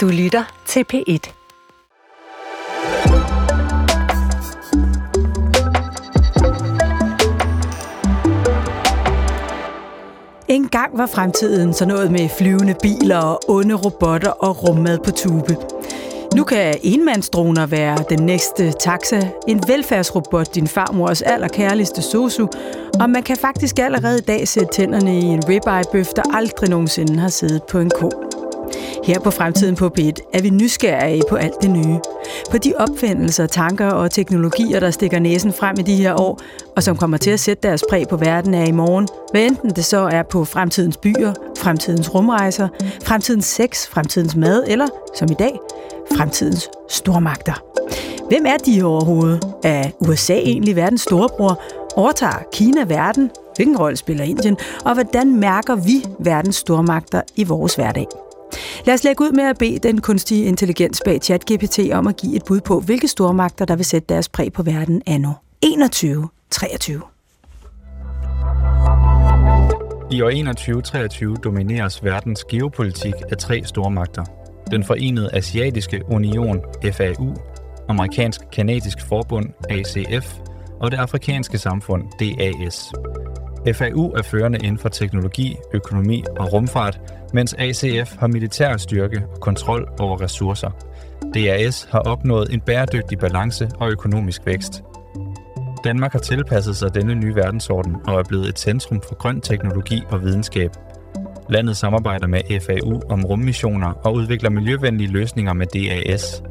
[0.00, 1.32] Du lytter til P1.
[10.48, 15.10] En gang var fremtiden så noget med flyvende biler og onde robotter og rummad på
[15.10, 15.56] tube.
[16.36, 22.46] Nu kan enmandsdroner være den næste taxa, en velfærdsrobot, din farmors allerkærligste sosu,
[23.00, 27.18] og man kan faktisk allerede i dag sætte tænderne i en ribeye-bøf, der aldrig nogensinde
[27.18, 28.29] har siddet på en ko.
[29.04, 31.98] Her på Fremtiden på B1 er vi nysgerrige på alt det nye.
[32.50, 36.40] På de opfindelser, tanker og teknologier, der stikker næsen frem i de her år,
[36.76, 39.08] og som kommer til at sætte deres præg på verden af i morgen.
[39.30, 42.68] Hvad enten det så er på fremtidens byer, fremtidens rumrejser,
[43.04, 45.58] fremtidens sex, fremtidens mad, eller som i dag,
[46.16, 47.62] fremtidens stormagter.
[48.28, 49.44] Hvem er de overhovedet?
[49.64, 51.62] Er USA egentlig verdens storebror?
[51.96, 53.30] Overtager Kina verden?
[53.56, 54.56] Hvilken rolle spiller Indien?
[54.84, 58.06] Og hvordan mærker vi verdens stormagter i vores hverdag?
[58.86, 62.36] Lad os lægge ud med at bede den kunstige intelligens bag ChatGPT om at give
[62.36, 67.02] et bud på, hvilke stormagter, der vil sætte deres præg på verden anno 2123.
[70.12, 74.24] I år 2123 domineres verdens geopolitik af tre stormagter.
[74.70, 76.60] Den forenede asiatiske union,
[76.92, 77.34] FAU,
[77.88, 80.34] amerikansk-kanadisk forbund, ACF,
[80.80, 82.92] og det afrikanske samfund, DAS.
[83.74, 87.00] FAU er førende inden for teknologi, økonomi og rumfart,
[87.34, 90.70] mens ACF har militær styrke og kontrol over ressourcer.
[91.34, 94.82] DAS har opnået en bæredygtig balance og økonomisk vækst.
[95.84, 100.02] Danmark har tilpasset sig denne nye verdensorden og er blevet et centrum for grøn teknologi
[100.10, 100.70] og videnskab.
[101.48, 106.42] Landet samarbejder med FAU om rummissioner og udvikler miljøvenlige løsninger med DAS.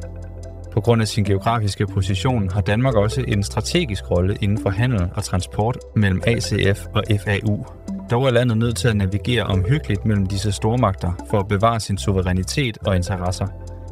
[0.71, 5.09] På grund af sin geografiske position har Danmark også en strategisk rolle inden for handel
[5.15, 7.65] og transport mellem ACF og FAU.
[8.11, 11.97] Dog er landet nødt til at navigere omhyggeligt mellem disse stormagter for at bevare sin
[11.97, 13.47] suverænitet og interesser.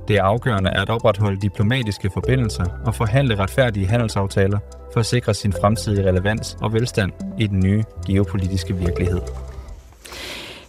[0.08, 4.60] Det er afgørende at opretholde diplomatiske forbindelser og forhandle retfærdige handelsaftaler
[4.94, 9.22] for at sikre sin fremtidige relevans og velstand i den nye geopolitiske virkelighed.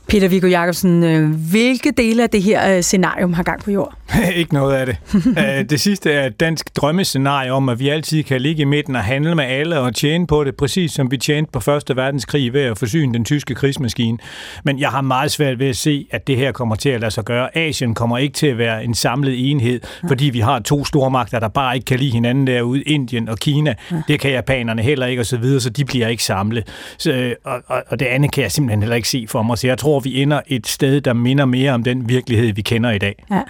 [0.08, 3.94] Peter Viggo Jacobsen, øh, hvilke dele af det her øh, scenarium har gang på jord?
[4.36, 4.96] ikke noget af det.
[5.38, 8.96] Øh, det sidste er et dansk drømmescenarie om, at vi altid kan ligge i midten
[8.96, 12.52] og handle med alle og tjene på det, præcis som vi tjente på Første Verdenskrig
[12.52, 14.18] ved at forsyne den tyske krigsmaskine.
[14.64, 17.10] Men jeg har meget svært ved at se, at det her kommer til at lade
[17.10, 17.58] sig gøre.
[17.58, 21.48] Asien kommer ikke til at være en samlet enhed, fordi vi har to stormagter, der
[21.48, 23.74] bare ikke kan lide hinanden derude, Indien og Kina.
[24.08, 26.68] Det kan japanerne heller ikke, og så videre, så de bliver ikke samlet.
[26.98, 29.66] Så, og, og, og det andet kan jeg simpelthen heller ikke se for mig, så
[29.66, 32.98] jeg tror, vi ender et sted, der minder mere om den virkelighed, vi kender i
[32.98, 33.24] dag.
[33.30, 33.42] Ja.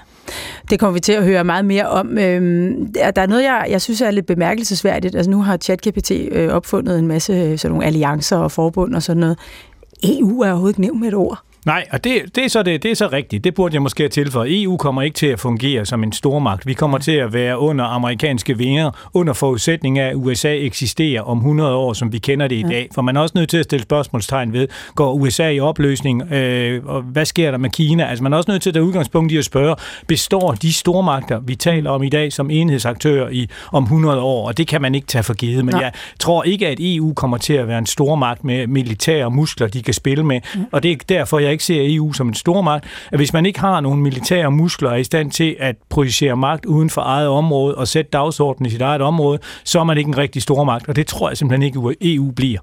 [0.71, 2.19] Det kommer vi til at høre meget mere om.
[2.19, 5.15] Øhm, der er noget, jeg, jeg synes er lidt bemærkelsesværdigt.
[5.15, 9.03] Altså nu har ChatGPT øh, opfundet en masse øh, sådan nogle alliancer og forbund og
[9.03, 9.39] sådan noget.
[10.03, 11.43] EU er overhovedet ikke nævnt med et ord.
[11.67, 13.45] Nej, og det, det, er så det, det er så rigtigt.
[13.45, 14.63] Det burde jeg måske have tilføjet.
[14.63, 16.67] EU kommer ikke til at fungere som en stormagt.
[16.67, 21.39] Vi kommer til at være under amerikanske vinger, under forudsætning af, at USA eksisterer om
[21.39, 22.89] 100 år, som vi kender det i dag.
[22.95, 26.87] For man er også nødt til at stille spørgsmålstegn ved, går USA i opløsning, øh,
[26.87, 28.05] og hvad sker der med Kina?
[28.05, 29.77] Altså man er også nødt til at tage udgangspunkt i at spørge,
[30.07, 34.47] består de stormagter, vi taler om i dag, som enhedsaktører i om 100 år?
[34.47, 35.65] Og det kan man ikke tage for givet.
[35.65, 35.83] Men Nej.
[35.83, 39.83] jeg tror ikke, at EU kommer til at være en stormagt med militære muskler, de
[39.83, 40.41] kan spille med.
[40.55, 40.65] Mm.
[40.73, 43.61] Og det er derfor, jeg ikke ser EU som en stormagt, at hvis man ikke
[43.61, 47.75] har nogle militære muskler er i stand til at projicere magt uden for eget område
[47.75, 50.97] og sætte dagsordenen i sit eget område, så er man ikke en rigtig stormagt, og
[50.97, 52.59] det tror jeg simpelthen ikke, EU bliver.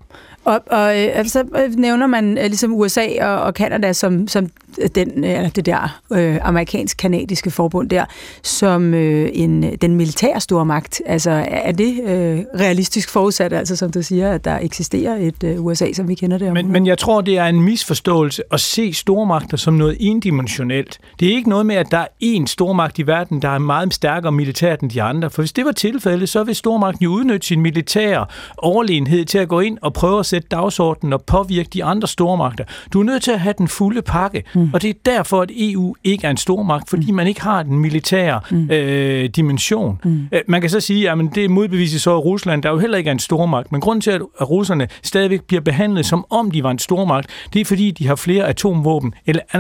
[0.45, 1.43] Og, og øh, altså,
[1.77, 4.49] nævner man øh, ligesom USA og, og Canada som, som
[4.95, 8.05] den, eller det der øh, amerikansk-kanadiske forbund der,
[8.43, 11.01] som øh, en, den militære stormagt.
[11.05, 15.65] Altså, er det øh, realistisk forudsat, altså som du siger, at der eksisterer et øh,
[15.65, 16.53] USA, som vi kender det?
[16.53, 20.99] Men, men jeg tror, det er en misforståelse at se stormagter som noget indimensionelt.
[21.19, 23.93] Det er ikke noget med, at der er én stormagt i verden, der er meget
[23.93, 25.29] stærkere militært end de andre.
[25.29, 28.25] For hvis det var tilfældet, så vil stormagten jo udnytte sin militære
[28.57, 32.63] overlegenhed til at gå ind og prøve at sætte dagsordenen og påvirke de andre stormagter.
[32.93, 34.43] Du er nødt til at have den fulde pakke.
[34.55, 34.69] Mm.
[34.73, 37.15] Og det er derfor, at EU ikke er en stormagt, fordi mm.
[37.15, 38.71] man ikke har den militære mm.
[38.71, 39.99] øh, dimension.
[40.03, 40.27] Mm.
[40.31, 42.97] Øh, man kan så sige, at det er modbeviset så af Rusland, der jo heller
[42.97, 43.71] ikke er en stormagt.
[43.71, 47.61] Men grunden til, at russerne stadigvæk bliver behandlet, som om de var en stormagt, det
[47.61, 49.13] er fordi, de har flere atomvåben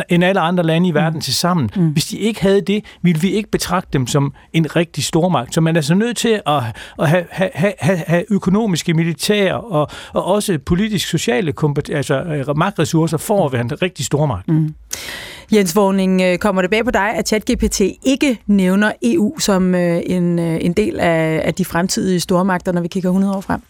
[0.09, 0.95] end alle andre lande i mm.
[0.95, 1.21] verden mm.
[1.21, 1.69] til sammen.
[1.75, 1.89] Mm.
[1.89, 5.53] Hvis de ikke havde det, ville vi ikke betragte dem som en rigtig stormagt.
[5.53, 6.63] Så man er altså nødt til at,
[6.99, 11.53] at have, have, have, have økonomiske, militære og, og også politisk-sociale
[11.91, 14.47] altså, øh, magtressourcer for at være en rigtig stormagt.
[14.47, 14.73] Mm.
[15.53, 20.01] Jens Vorning, øh, kommer det bag på dig, at ChatGPT ikke nævner EU som øh,
[20.05, 23.61] en, en del af, af de fremtidige stormagter, når vi kigger 100 år frem?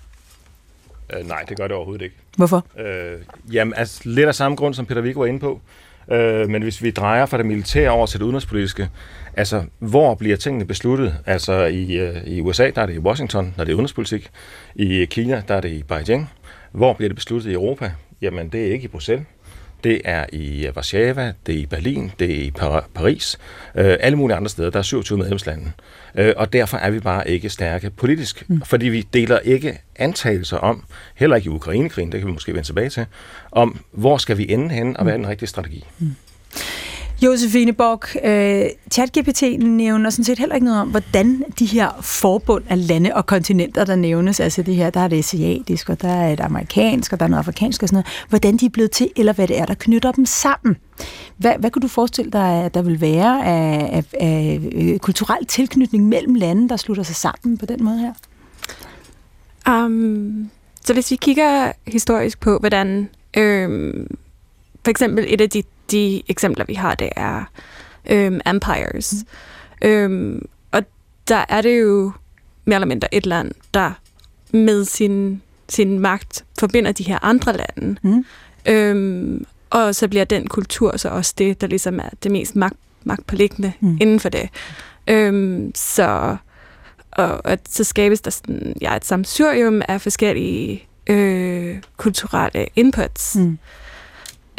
[1.13, 2.15] Uh, nej, det gør det overhovedet ikke.
[2.37, 2.65] Hvorfor?
[2.75, 5.61] Uh, jamen, altså lidt af samme grund, som Peter Viggo var inde på.
[6.11, 8.89] Øh, men hvis vi drejer fra det militære over til det udenrigspolitiske,
[9.37, 11.15] altså hvor bliver tingene besluttet?
[11.25, 14.29] Altså i, øh, i USA, der er det i Washington, når det er udenrigspolitik.
[14.75, 16.29] I Kina, der er det i Beijing.
[16.71, 17.91] Hvor bliver det besluttet i Europa?
[18.21, 19.25] Jamen, det er ikke i Bruxelles.
[19.85, 22.51] Det er i Warszawa, det er i Berlin, det er i
[22.95, 23.37] Paris,
[23.75, 24.69] øh, alle mulige andre steder.
[24.69, 25.71] Der er 27 medlemslande.
[26.15, 28.61] Øh, og derfor er vi bare ikke stærke politisk, mm.
[28.61, 30.83] fordi vi deler ikke antagelser om,
[31.15, 33.05] heller ikke i Ukrainekrigen, det kan vi måske vende tilbage til,
[33.51, 35.83] om hvor skal vi ende hen, og hvad er den rigtige strategi.
[35.99, 36.15] Mm.
[37.21, 42.63] Josefine Borg, øh, ChatGPT nævner sådan set heller ikke noget om, hvordan de her forbund
[42.69, 46.09] af lande og kontinenter, der nævnes, altså det her, der er det asiatisk, og der
[46.09, 48.91] er et amerikansk, og der er noget afrikansk og sådan noget, hvordan de er blevet
[48.91, 50.77] til, eller hvad det er, der knytter dem sammen.
[51.37, 55.45] Hvad, hvad kunne du forestille dig, at der vil være af, af, af øh, kulturel
[55.45, 58.13] tilknytning mellem lande, der slutter sig sammen på den måde her?
[59.85, 60.49] Um,
[60.85, 64.07] så hvis vi kigger historisk på, hvordan øhm,
[64.85, 67.43] for eksempel et af de de eksempler, vi har, det er
[68.09, 69.15] øhm, empires.
[69.81, 69.87] Mm.
[69.87, 70.83] Øhm, og
[71.27, 72.11] der er det jo
[72.65, 73.91] mere eller mindre et land, der
[74.51, 77.99] med sin, sin magt forbinder de her andre lande.
[78.01, 78.25] Mm.
[78.65, 82.77] Øhm, og så bliver den kultur så også det, der ligesom er det mest magt,
[83.03, 83.97] magtpåliggende mm.
[84.01, 84.49] inden for det.
[85.07, 86.37] Øhm, så
[87.11, 93.35] og, og så skabes der sådan, ja, et samsurium af forskellige øh, kulturelle inputs.
[93.35, 93.57] Mm.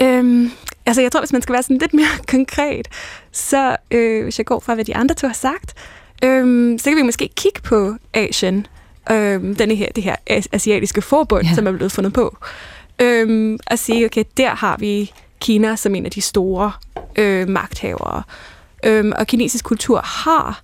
[0.02, 0.50] Øhm,
[0.86, 2.06] altså, jeg tror, hvis man skal være sådan lidt mere
[2.36, 2.88] konkret,
[3.32, 5.74] så øh, hvis jeg går fra, hvad de andre to har sagt,
[6.24, 8.66] øh, så kan vi måske kigge på Asien,
[9.10, 11.54] øh, denne her, det her asiatiske forbund, ja.
[11.54, 12.36] som er blevet fundet på,
[12.98, 16.72] øh, og sige, okay, der har vi Kina som en af de store
[17.16, 18.22] øh, magthavere.
[18.84, 20.62] Øh, og kinesisk kultur har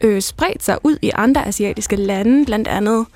[0.00, 3.06] øh, spredt sig ud i andre asiatiske lande, blandt andet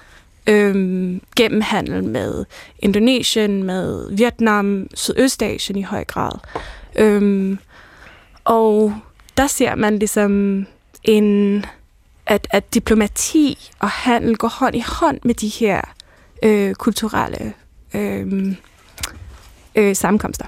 [0.46, 2.44] øhm, gennem handel med
[2.78, 6.32] Indonesien, med Vietnam, Sydøstasien i høj grad.
[6.98, 7.58] Øhm,
[8.44, 8.94] og
[9.36, 10.66] der ser man ligesom
[11.04, 11.64] en,
[12.26, 15.80] at, at diplomati og handel går hånd i hånd med de her
[16.42, 17.52] øh, kulturelle
[17.94, 18.56] øh,
[19.74, 20.46] øh, sammenkomster.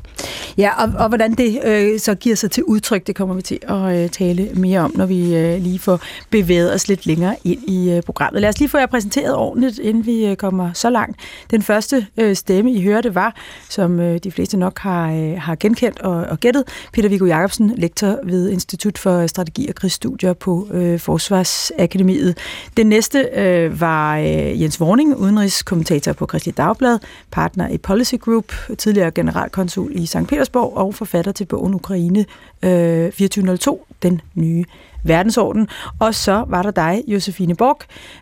[0.59, 3.59] Ja, og, og hvordan det øh, så giver sig til udtryk, det kommer vi til
[3.63, 6.01] at øh, tale mere om, når vi øh, lige får
[6.31, 8.43] bevæget os lidt længere ind i øh, programmet.
[8.43, 11.21] Lad os lige få jer præsenteret ordentligt, inden vi øh, kommer så langt.
[11.51, 13.35] Den første øh, stemme, I hørte, var,
[13.69, 17.73] som øh, de fleste nok har, øh, har genkendt og, og gættet, Peter Viggo Jacobsen,
[17.77, 22.39] lektor ved Institut for Strategi og Krigsstudier på øh, Forsvarsakademiet.
[22.77, 26.99] Den næste øh, var øh, Jens Vorning, udenrigskommentator på Christi Dagblad,
[27.31, 30.27] partner i Policy Group, tidligere generalkonsul i St.
[30.49, 32.25] Petersborg og forfatter til bogen Ukraine
[32.63, 34.65] øh, 2402, den nye
[35.05, 35.69] verdensorden.
[35.99, 37.81] Og så var der dig, Josefine Borg,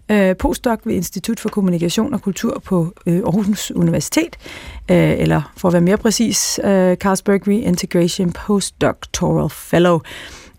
[0.08, 4.36] øh, postdoc ved Institut for Kommunikation og Kultur på øh, Aarhus Universitet,
[4.90, 10.00] øh, eller for at være mere præcis, øh, Carlsberg Reintegration Postdoctoral Fellow.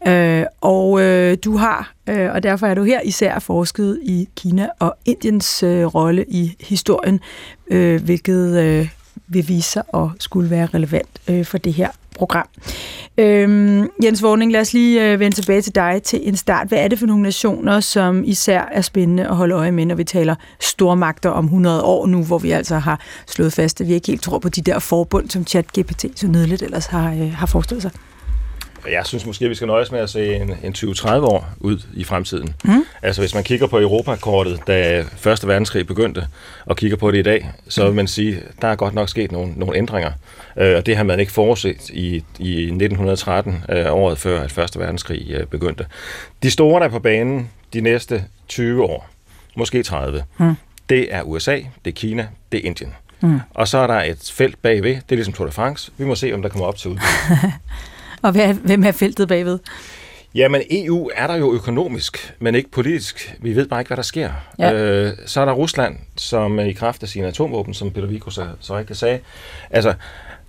[0.08, 4.70] Øh, og øh, du har, øh, og derfor er du her især forsket i Kina
[4.80, 7.20] og Indiens øh, rolle i historien,
[7.68, 8.90] øh, hvilket øh,
[9.28, 12.48] vil vise sig at skulle være relevant øh, for det her program.
[13.18, 16.68] Øhm, Jens Vågning, lad os lige øh, vende tilbage til dig til en start.
[16.68, 19.96] Hvad er det for nogle nationer, som især er spændende at holde øje med, når
[19.96, 23.94] vi taler stormagter om 100 år nu, hvor vi altså har slået fast, at vi
[23.94, 27.46] ikke helt tror på de der forbund, som ChatGPT så nydeligt ellers har, øh, har
[27.46, 27.92] forestillet sig?
[28.92, 31.80] Jeg synes måske, at vi skal nøjes med at se en, en 20-30 år ud
[31.94, 32.56] i fremtiden.
[32.64, 32.86] Mm.
[33.02, 36.28] Altså hvis man kigger på Europakortet, da Første Verdenskrig begyndte,
[36.66, 39.10] og kigger på det i dag, så vil man sige, at der er godt nok
[39.10, 40.12] sket nogle, nogle ændringer.
[40.58, 44.80] Øh, og det har man ikke forudset i, i 1913, øh, året før at Første
[44.80, 45.86] Verdenskrig øh, begyndte.
[46.44, 49.10] De store, der er på banen de næste 20 år,
[49.56, 50.54] måske 30, mm.
[50.90, 52.94] det er USA, det er Kina, det er Indien.
[53.22, 53.40] Mm.
[53.54, 55.92] Og så er der et felt bagved, det er ligesom Tour de France.
[55.98, 57.02] Vi må se, om der kommer op til udbud.
[58.28, 59.60] Og hvem er feltet bagved?
[60.36, 63.36] Jamen, EU er der jo økonomisk, men ikke politisk.
[63.42, 64.30] Vi ved bare ikke, hvad der sker.
[64.60, 64.74] Ja.
[64.74, 68.48] Øh, så er der Rusland, som i kraft af sine atomvåben, som Peter Vico så,
[68.60, 69.20] så ikke sagde,
[69.70, 69.94] altså,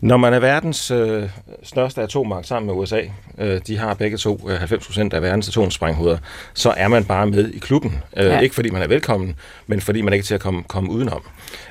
[0.00, 1.28] når man er verdens øh,
[1.62, 3.00] største atommagt sammen med USA,
[3.38, 6.18] øh, de har begge to øh, 90% af verdens atomsprænghoveder,
[6.54, 8.02] så er man bare med i klubben.
[8.16, 8.40] Øh, ja.
[8.40, 9.34] Ikke fordi man er velkommen,
[9.66, 11.22] men fordi man ikke er til at komme, komme udenom.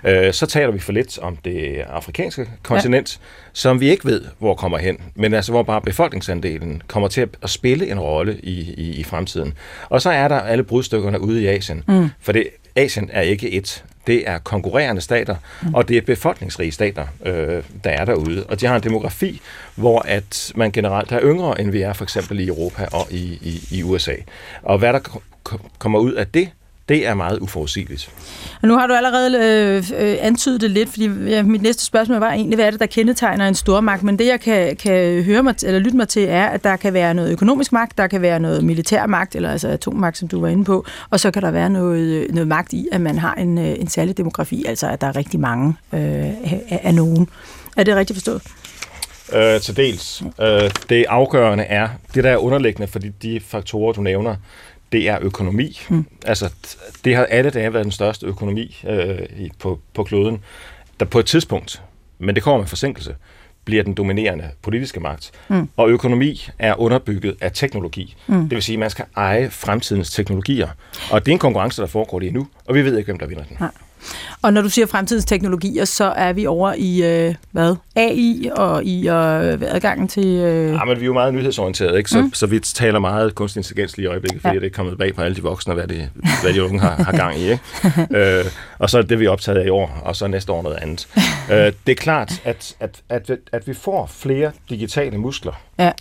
[0.03, 3.49] Øh, så taler vi for lidt om det afrikanske kontinent, ja.
[3.53, 7.49] som vi ikke ved, hvor kommer hen, men altså hvor bare befolkningsandelen kommer til at
[7.49, 9.53] spille en rolle i, i, i fremtiden.
[9.89, 12.09] Og så er der alle brudstykkerne ude i Asien, mm.
[12.19, 15.73] for det, Asien er ikke et det er konkurrerende stater, mm.
[15.73, 18.45] og det er befolkningsrige stater, øh, der er derude.
[18.49, 19.41] Og de har en demografi,
[19.75, 23.39] hvor at man generelt er yngre, end vi er for eksempel i Europa og i,
[23.41, 24.15] i, i USA.
[24.63, 24.99] Og hvad der
[25.79, 26.49] kommer ud af det,
[26.89, 28.09] det er meget uforudsigeligt.
[28.61, 32.19] Og nu har du allerede øh, øh, antydet det lidt, fordi ja, mit næste spørgsmål
[32.19, 34.03] var egentlig, hvad er det, der kendetegner en stormagt?
[34.03, 36.93] Men det, jeg kan, kan høre mig, eller lytte mig til, er, at der kan
[36.93, 40.41] være noget økonomisk magt, der kan være noget militær magt, eller altså atommagt, som du
[40.41, 43.33] var inde på, og så kan der være noget, noget magt i, at man har
[43.33, 47.29] en, øh, en særlig demografi, altså at der er rigtig mange øh, af, af nogen.
[47.77, 48.41] Er det rigtigt forstået?
[49.33, 50.23] Øh, til dels.
[50.41, 54.35] Øh, det afgørende er, det der er underliggende for de, de faktorer, du nævner,
[54.91, 55.79] det er økonomi.
[55.89, 56.05] Mm.
[56.25, 56.53] Altså,
[57.05, 59.19] det har alle dage været den største økonomi øh,
[59.59, 60.39] på, på kloden,
[60.99, 61.81] der på et tidspunkt,
[62.19, 63.15] men det kommer med forsinkelse,
[63.65, 65.31] bliver den dominerende politiske magt.
[65.47, 65.69] Mm.
[65.77, 68.15] Og økonomi er underbygget af teknologi.
[68.27, 68.41] Mm.
[68.41, 70.67] Det vil sige, at man skal eje fremtidens teknologier.
[71.11, 73.27] Og det er en konkurrence, der foregår lige nu, og vi ved ikke, hvem der
[73.27, 73.57] vinder den.
[73.59, 73.71] Nej.
[74.41, 77.75] Og når du siger fremtidens teknologier, så er vi over i øh, hvad?
[77.95, 80.25] AI og i øh, adgangen til...
[80.25, 80.73] Øh...
[80.73, 82.09] Ja, men vi er jo meget nyhedsorienterede, ikke?
[82.09, 82.33] Så, mm.
[82.33, 84.59] så vi taler meget kunstig intelligens lige i øjeblikket, fordi ja.
[84.59, 86.09] det er kommet bag på alle de voksne, hvad, det,
[86.41, 87.51] hvad de unge har, har gang i.
[87.51, 87.59] Ikke?
[88.39, 88.45] øh,
[88.79, 90.77] og så er det, vi er optaget af i år, og så næste år noget
[90.77, 91.07] andet.
[91.51, 95.61] øh, det er klart, at, at, at, at vi får flere digitale muskler.
[95.79, 95.91] Ja.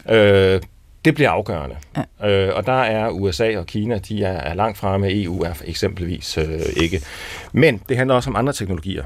[0.55, 0.61] Øh,
[1.07, 1.77] det bliver afgørende.
[2.21, 2.29] Ja.
[2.31, 6.39] Øh, og der er USA og Kina, de er, er langt fremme, EU er eksempelvis
[6.39, 7.01] øh, ikke.
[7.53, 9.05] Men det handler også om andre teknologier.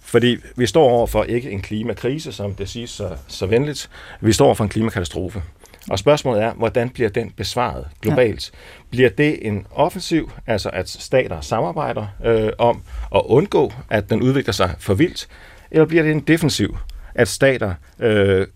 [0.00, 3.90] Fordi vi står over for ikke en klimakrise, som det siges så, så venligt,
[4.20, 5.42] vi står over for en klimakatastrofe.
[5.90, 8.50] Og spørgsmålet er, hvordan bliver den besvaret globalt?
[8.52, 8.58] Ja.
[8.90, 12.82] Bliver det en offensiv, altså at stater samarbejder øh, om
[13.14, 15.28] at undgå, at den udvikler sig for vildt,
[15.70, 16.76] eller bliver det en defensiv,
[17.14, 18.46] at stater øh,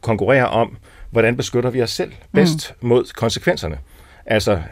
[0.00, 0.76] konkurrerer om,
[1.12, 2.88] hvordan beskytter vi os selv bedst mm.
[2.88, 3.78] mod konsekvenserne.
[4.26, 4.62] Altså,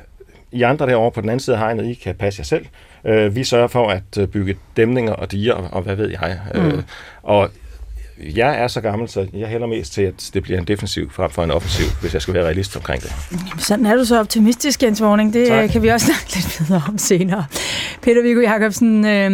[0.53, 2.67] I andre derovre på den anden side af hegnet, I kan passe jer selv.
[3.05, 6.41] Øh, vi sørger for at øh, bygge dæmninger og diger, og, og hvad ved jeg.
[6.55, 6.61] Mm.
[6.61, 6.83] Øh,
[7.23, 7.51] og
[8.21, 11.31] jeg er så gammel, så jeg hælder mest til, at det bliver en defensiv frem
[11.31, 13.13] for en offensiv, hvis jeg skal være realist omkring det.
[13.59, 15.33] Sådan er du så optimistisk, Jens Warning.
[15.33, 15.71] Det tak.
[15.71, 17.45] kan vi også snakke lidt videre om senere.
[18.03, 19.31] Peter Viggo Jacobsen, øh,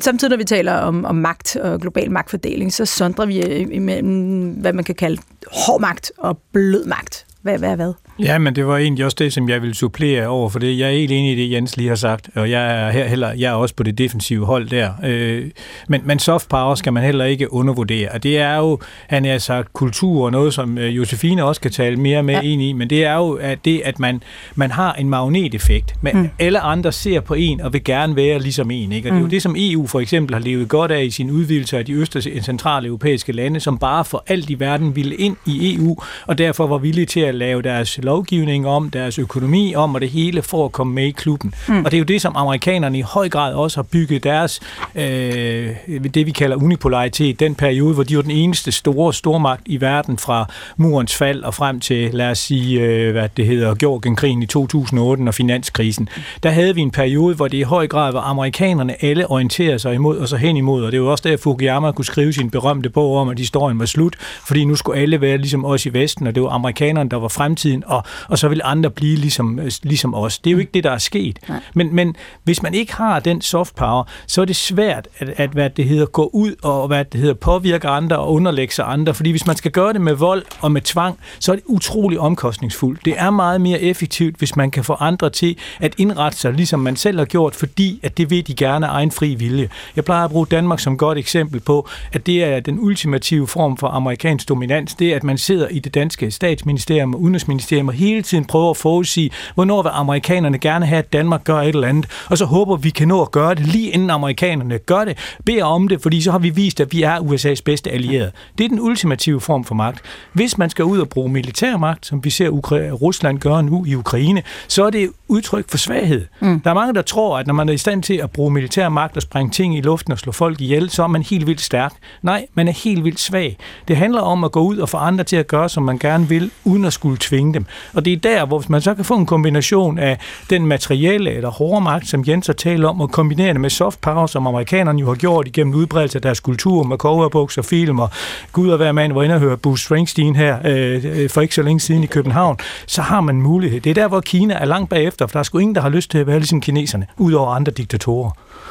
[0.00, 3.40] samtidig når vi taler om, om magt og global magtfordeling, så sondrer vi
[3.72, 5.22] imellem, hvad man kan kalde
[5.52, 7.26] hård magt og blød magt.
[7.42, 7.92] Hvad, hvad, hvad?
[8.22, 10.78] Ja, men det var egentlig også det, som jeg ville supplere over for det.
[10.78, 13.32] Jeg er helt enig i det, Jens lige har sagt, og jeg er, her heller,
[13.32, 14.90] jeg er også på det defensive hold der.
[15.04, 15.50] Øh,
[15.88, 18.08] men, men soft power skal man heller ikke undervurdere.
[18.10, 21.70] Og det er jo, han har sagt, kultur og noget, som øh, Josefine også kan
[21.70, 22.40] tale mere med ja.
[22.40, 24.22] ind i, men det er jo at det, at man,
[24.54, 25.94] man har en magneteffekt.
[26.00, 26.28] Men mm.
[26.38, 28.92] alle andre ser på en og vil gerne være ligesom en.
[28.92, 29.08] Ikke?
[29.08, 29.30] Og det er jo mm.
[29.30, 32.16] det, som EU for eksempel har levet godt af i sin udvidelse af de øst-
[32.16, 35.96] og centrale europæiske lande, som bare for alt i verden ville ind i EU,
[36.26, 40.08] og derfor var villige til at lave deres lovgivning om, deres økonomi om, og det
[40.08, 41.54] hele for at komme med i klubben.
[41.68, 41.84] Mm.
[41.84, 44.60] Og det er jo det, som amerikanerne i høj grad også har bygget deres,
[44.94, 45.70] øh,
[46.14, 50.18] det vi kalder unipolaritet, den periode, hvor de var den eneste store stormagt i verden
[50.18, 50.46] fra
[50.76, 55.28] murens fald og frem til, lad os sige, øh, hvad det hedder, Georgienkrigen i 2008
[55.28, 56.08] og finanskrisen.
[56.42, 59.94] Der havde vi en periode, hvor det i høj grad var amerikanerne alle orienterede sig
[59.94, 62.90] imod, og så hen imod, og det var også der, Fukuyama kunne skrive sin berømte
[62.90, 66.26] bog om, at historien var slut, fordi nu skulle alle være ligesom os i Vesten,
[66.26, 67.97] og det var amerikanerne, der var fremtiden, og,
[68.28, 70.38] og så vil andre blive ligesom, øh, ligesom os.
[70.38, 71.38] Det er jo ikke det, der er sket.
[71.74, 75.50] Men, men hvis man ikke har den soft power, så er det svært at, at
[75.50, 79.14] hvad det hedder, gå ud og hvad det hedder, påvirke andre og underlægge sig andre.
[79.14, 82.20] Fordi hvis man skal gøre det med vold og med tvang, så er det utrolig
[82.20, 83.04] omkostningsfuldt.
[83.04, 86.80] Det er meget mere effektivt, hvis man kan få andre til at indrette sig, ligesom
[86.80, 89.68] man selv har gjort, fordi at det vil de gerne af egen fri vilje.
[89.96, 93.76] Jeg plejer at bruge Danmark som godt eksempel på, at det er den ultimative form
[93.76, 94.94] for amerikansk dominans.
[94.94, 98.70] Det er, at man sidder i det danske statsministerium og udenrigsministerium og hele tiden prøver
[98.70, 102.44] at forudsige, hvornår vil amerikanerne gerne have, at Danmark gør et eller andet, og så
[102.44, 106.02] håber vi kan nå at gøre det lige inden amerikanerne gør det, beder om det,
[106.02, 108.30] fordi så har vi vist, at vi er USA's bedste allierede.
[108.58, 110.00] Det er den ultimative form for magt.
[110.32, 113.94] Hvis man skal ud og bruge militærmagt, som vi ser Ukra- Rusland gøre nu i
[113.94, 116.26] Ukraine, så er det udtryk for svaghed.
[116.40, 116.60] Mm.
[116.60, 119.16] Der er mange, der tror, at når man er i stand til at bruge militærmagt
[119.16, 121.92] og sprænge ting i luften og slå folk ihjel, så er man helt vildt stærk.
[122.22, 123.56] Nej, man er helt vildt svag.
[123.88, 126.28] Det handler om at gå ud og få andre til at gøre, som man gerne
[126.28, 127.66] vil, uden at skulle tvinge dem.
[127.94, 130.18] Og det er der, hvor man så kan få en kombination af
[130.50, 134.00] den materielle eller hårde magt, som Jens har talt om, og kombinere det med soft
[134.00, 137.98] power, som amerikanerne jo har gjort igennem udbredelse af deres kultur med coverbooks og film,
[137.98, 138.10] og
[138.52, 141.54] Gud og hver mand var inde og høre Bruce Springsteen her øh, øh, for ikke
[141.54, 142.56] så længe siden i København,
[142.86, 143.80] så har man mulighed.
[143.80, 145.88] Det er der, hvor Kina er langt bagefter, for der er sgu ingen, der har
[145.88, 148.30] lyst til at være ligesom kineserne, udover andre diktatorer.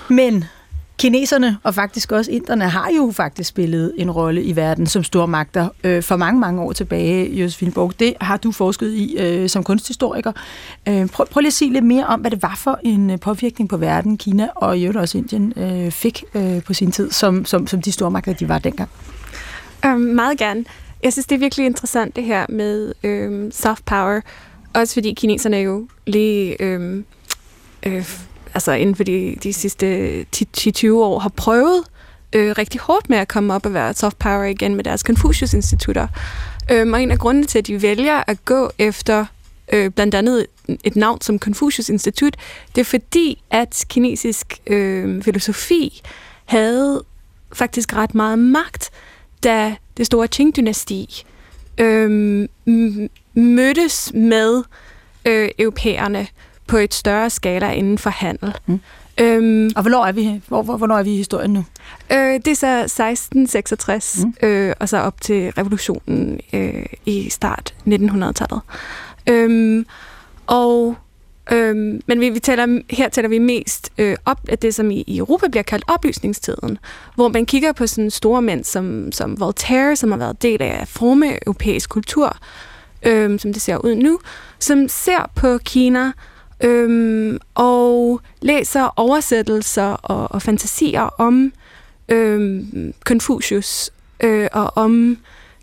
[0.09, 0.45] Men
[0.97, 5.69] Kineserne og faktisk også inderne har jo faktisk spillet en rolle i verden som stormagter
[5.83, 7.99] øh, for mange, mange år tilbage, Josefine Borg.
[7.99, 10.31] Det har du forsket i øh, som kunsthistoriker.
[10.87, 13.19] Øh, prøv, prøv lige at sige lidt mere om, hvad det var for en øh,
[13.19, 17.11] påvirkning på verden, Kina og i øvrigt også Indien øh, fik øh, på sin tid,
[17.11, 18.89] som, som, som de stormagter, de var dengang.
[19.85, 20.65] Um, meget gerne.
[21.03, 24.21] Jeg synes, det er virkelig interessant det her med øhm, soft power,
[24.73, 27.05] også fordi kineserne jo lige øhm,
[27.83, 28.26] øh,
[28.57, 31.83] altså inden for de, de sidste 10-20 år har prøvet
[32.33, 36.07] øh, rigtig hårdt med at komme op og være soft power igen med deres Confucius-institutter.
[36.71, 39.25] Øhm, og en af grundene til, at de vælger at gå efter
[39.73, 40.45] øh, blandt andet
[40.83, 42.35] et navn som Confucius Institut,
[42.75, 46.01] det er fordi, at kinesisk øh, filosofi
[46.45, 47.03] havde
[47.53, 48.89] faktisk ret meget magt,
[49.43, 51.23] da det store Qing-dynasti
[51.77, 52.47] øh,
[53.33, 54.63] mødtes med
[55.25, 56.27] øh, europæerne
[56.67, 58.53] på et større skala inden for handel.
[58.65, 58.79] Mm.
[59.19, 61.65] Øhm, og hvornår er vi, hvor, hvor, hvornår er vi i historien nu?
[62.11, 64.47] Øh, det er så 1666, mm.
[64.47, 68.61] øh, og så op til revolutionen øh, i start 1900-tallet.
[69.29, 69.85] Øhm,
[70.47, 70.95] og
[71.51, 75.03] Øhm, men vi, vi taler, her taler vi mest øh, op af det, som i,
[75.07, 76.77] i Europa bliver kaldt oplysningstiden,
[77.15, 80.87] hvor man kigger på sådan store mænd som, som Voltaire, som har været del af
[80.87, 82.37] forme europæisk kultur,
[83.03, 84.19] øhm, som det ser ud nu,
[84.59, 86.11] som ser på Kina
[86.63, 91.53] øhm, og læser oversættelser og, og fantasier om
[92.09, 93.91] øhm, Confucius
[94.23, 95.17] øh, og om,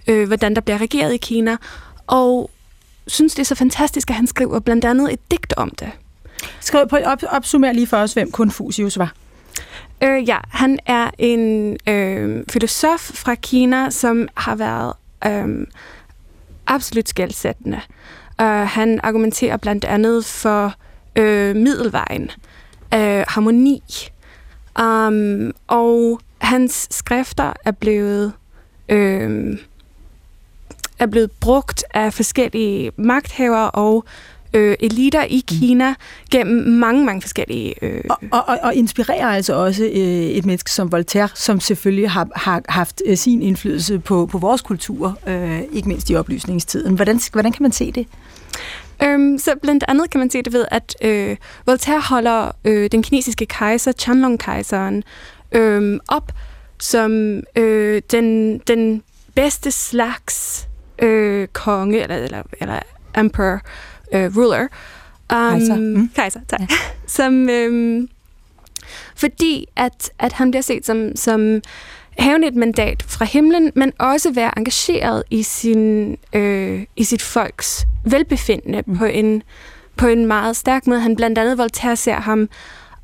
[0.09, 1.57] øh, hvordan der bliver regeret i Kina.
[2.07, 2.51] Og
[3.07, 5.91] synes, det er så fantastisk, at han skriver blandt andet et digt om det.
[6.61, 9.13] Skriv på op, opsummer lige for os, hvem Confucius var.
[10.03, 14.93] Øh, ja, han er en øh, filosof fra Kina, som har været
[15.27, 15.67] øh,
[16.67, 17.81] absolut skældsættende.
[18.43, 20.75] Uh, han argumenterer blandt andet for
[21.17, 22.31] øh, middelvejen,
[22.95, 23.83] øh, harmoni.
[24.81, 28.33] Um, og hans skrifter er blevet
[28.89, 29.59] øh,
[30.99, 34.05] er blevet brugt af forskellige magthavere og
[34.55, 35.45] øh, eliter i.
[35.47, 35.95] Kina
[36.31, 37.85] gennem mange, mange forskellige...
[37.85, 38.01] Øh...
[38.11, 38.19] Og,
[38.49, 43.03] og, og inspirerer altså også øh, et menneske som Voltaire, som selvfølgelig har, har haft
[43.07, 46.95] øh, sin indflydelse på, på vores kultur, øh, ikke mindst i oplysningstiden.
[46.95, 48.07] Hvordan, hvordan kan man se det?
[49.03, 51.37] Øhm, så blandt andet kan man se det ved, at øh,
[51.67, 55.03] Voltaire holder øh, den kinesiske kejser, Chanlong-kejseren,
[55.53, 56.33] øh, op
[56.81, 59.03] som øh, den, den
[59.35, 62.79] bedste slags øh, konge, eller, eller, eller
[63.17, 63.61] emperor,
[64.15, 64.63] øh, ruler.
[64.63, 64.69] Um,
[65.29, 65.77] kejser.
[65.77, 66.11] Mm.
[66.15, 66.61] Kejser, tak.
[66.61, 66.67] Ja.
[67.07, 68.09] Som, øh,
[69.17, 71.61] fordi at, at han bliver set som, som
[72.19, 77.85] havende et mandat fra himlen, men også være engageret i, sin, øh, i sit folks
[78.05, 78.99] velbefindende mm.
[78.99, 79.43] på, en,
[79.97, 81.01] på en meget stærk måde.
[81.01, 82.49] Han blandt andet Voltaire ser ham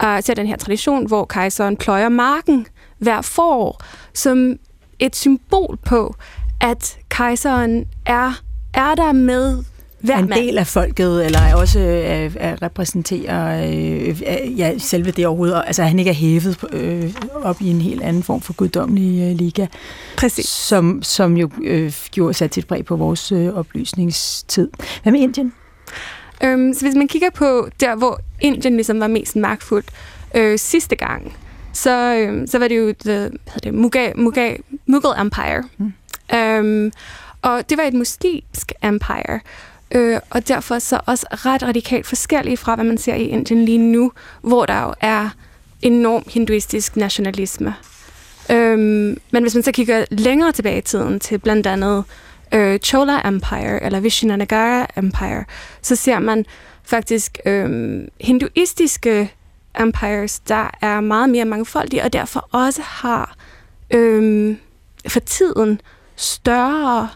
[0.04, 2.66] uh, ser den her tradition, hvor kejseren pløjer marken
[2.98, 3.82] hver forår,
[4.14, 4.56] som
[4.98, 6.14] et symbol på,
[6.60, 8.42] at kejseren er,
[8.74, 9.64] er der med
[10.00, 15.62] hver en del af folket, eller også øh, repræsenterer øh, ja, selve det overhovedet.
[15.66, 19.36] Altså han ikke er hævet øh, op i en helt anden form for guddommelig øh,
[19.36, 19.66] liga.
[20.16, 20.46] Præcis.
[20.46, 24.70] Som, som jo øh, gjorde sat sit præg på vores øh, oplysningstid.
[25.02, 25.52] Hvad med Indien?
[26.44, 29.86] Øhm, så hvis man kigger på der, hvor Indien ligesom var mest magtfuldt
[30.34, 31.36] øh, sidste gang,
[31.72, 33.30] så, øh, så var det jo the,
[33.64, 35.62] det, Mughal, Mughal, Mughal Empire.
[35.78, 35.92] Mm.
[36.34, 36.92] Øhm,
[37.42, 39.40] og det var et muslimsk empire,
[39.94, 43.78] øh, og derfor så også ret radikalt forskellige fra, hvad man ser i Indien lige
[43.78, 45.28] nu, hvor der jo er
[45.82, 47.74] enorm hinduistisk nationalisme.
[48.50, 52.04] Øhm, men hvis man så kigger længere tilbage i tiden til blandt andet
[52.54, 55.44] øh, Chola Empire eller Vishnanagara Empire,
[55.82, 56.44] så ser man
[56.82, 59.32] faktisk øh, hinduistiske
[59.80, 63.36] empires, der er meget mere mangfoldige, og derfor også har
[63.90, 64.56] øh,
[65.08, 65.80] for tiden
[66.16, 67.08] større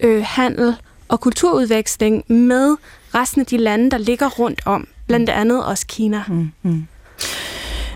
[0.00, 0.76] øh, handel
[1.12, 2.76] og kulturudveksling med
[3.14, 6.22] resten af de lande, der ligger rundt om, blandt andet også Kina.
[6.28, 6.86] Mm-hmm.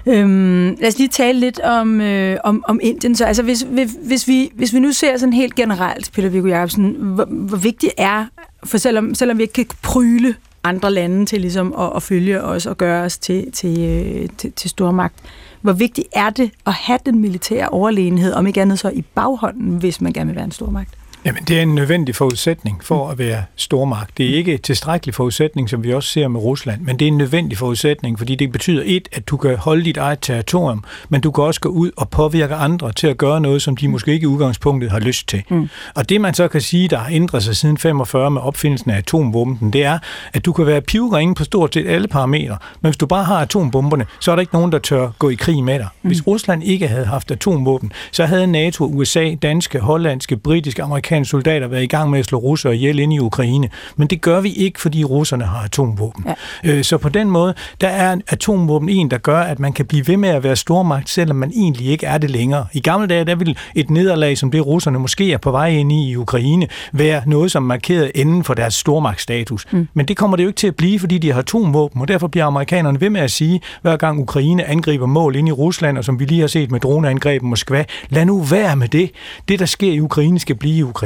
[0.06, 3.16] Øhm, lad os lige tale lidt om, øh, om, om Indien.
[3.16, 6.48] Så altså, hvis, hvis, hvis, vi, hvis vi nu ser sådan helt generelt, Peter Viggo
[6.48, 8.26] Jacobsen, hvor, hvor vigtigt er,
[8.64, 12.66] for selvom, selvom vi ikke kan pryle andre lande til ligesom at, at følge os
[12.66, 15.14] og gøre os til, til, øh, til, til stormagt,
[15.60, 19.76] hvor vigtigt er det at have den militære overlegenhed, om ikke andet så i baghånden,
[19.78, 20.90] hvis man gerne vil være en stormagt?
[21.26, 24.18] Jamen, det er en nødvendig forudsætning for at være stormagt.
[24.18, 27.18] Det er ikke tilstrækkelig forudsætning, som vi også ser med Rusland, men det er en
[27.18, 31.30] nødvendig forudsætning, fordi det betyder et, at du kan holde dit eget territorium, men du
[31.30, 34.24] kan også gå ud og påvirke andre til at gøre noget, som de måske ikke
[34.24, 35.42] i udgangspunktet har lyst til.
[35.48, 35.68] Mm.
[35.94, 38.98] Og det, man så kan sige, der har ændret sig siden 45 med opfindelsen af
[38.98, 39.98] atomvåben, det er,
[40.32, 43.36] at du kan være pivringe på stort set alle parametre, men hvis du bare har
[43.36, 45.88] atombomberne, så er der ikke nogen, der tør gå i krig med dig.
[46.02, 46.24] Hvis mm.
[46.26, 51.68] Rusland ikke havde haft atomvåben, så havde NATO, USA, danske, hollandske, britiske, amerikanske amerikanske soldater
[51.68, 53.68] været i gang med at slå russere ihjel ind i Ukraine.
[53.96, 56.24] Men det gør vi ikke, fordi russerne har atomvåben.
[56.64, 56.72] Ja.
[56.72, 60.08] Øh, så på den måde, der er atomvåben en, der gør, at man kan blive
[60.08, 62.66] ved med at være stormagt, selvom man egentlig ikke er det længere.
[62.72, 65.92] I gamle dage, der vil et nederlag, som det russerne måske er på vej ind
[65.92, 69.66] i i Ukraine, være noget, som markerede enden for deres stormagtsstatus.
[69.70, 69.88] Mm.
[69.94, 72.26] Men det kommer det jo ikke til at blive, fordi de har atomvåben, og derfor
[72.26, 76.04] bliver amerikanerne ved med at sige, hver gang Ukraine angriber mål ind i Rusland, og
[76.04, 79.10] som vi lige har set med droneangreb i Moskva, lad nu være med det.
[79.48, 81.05] Det, der sker i Ukraine, skal blive i Ukraine.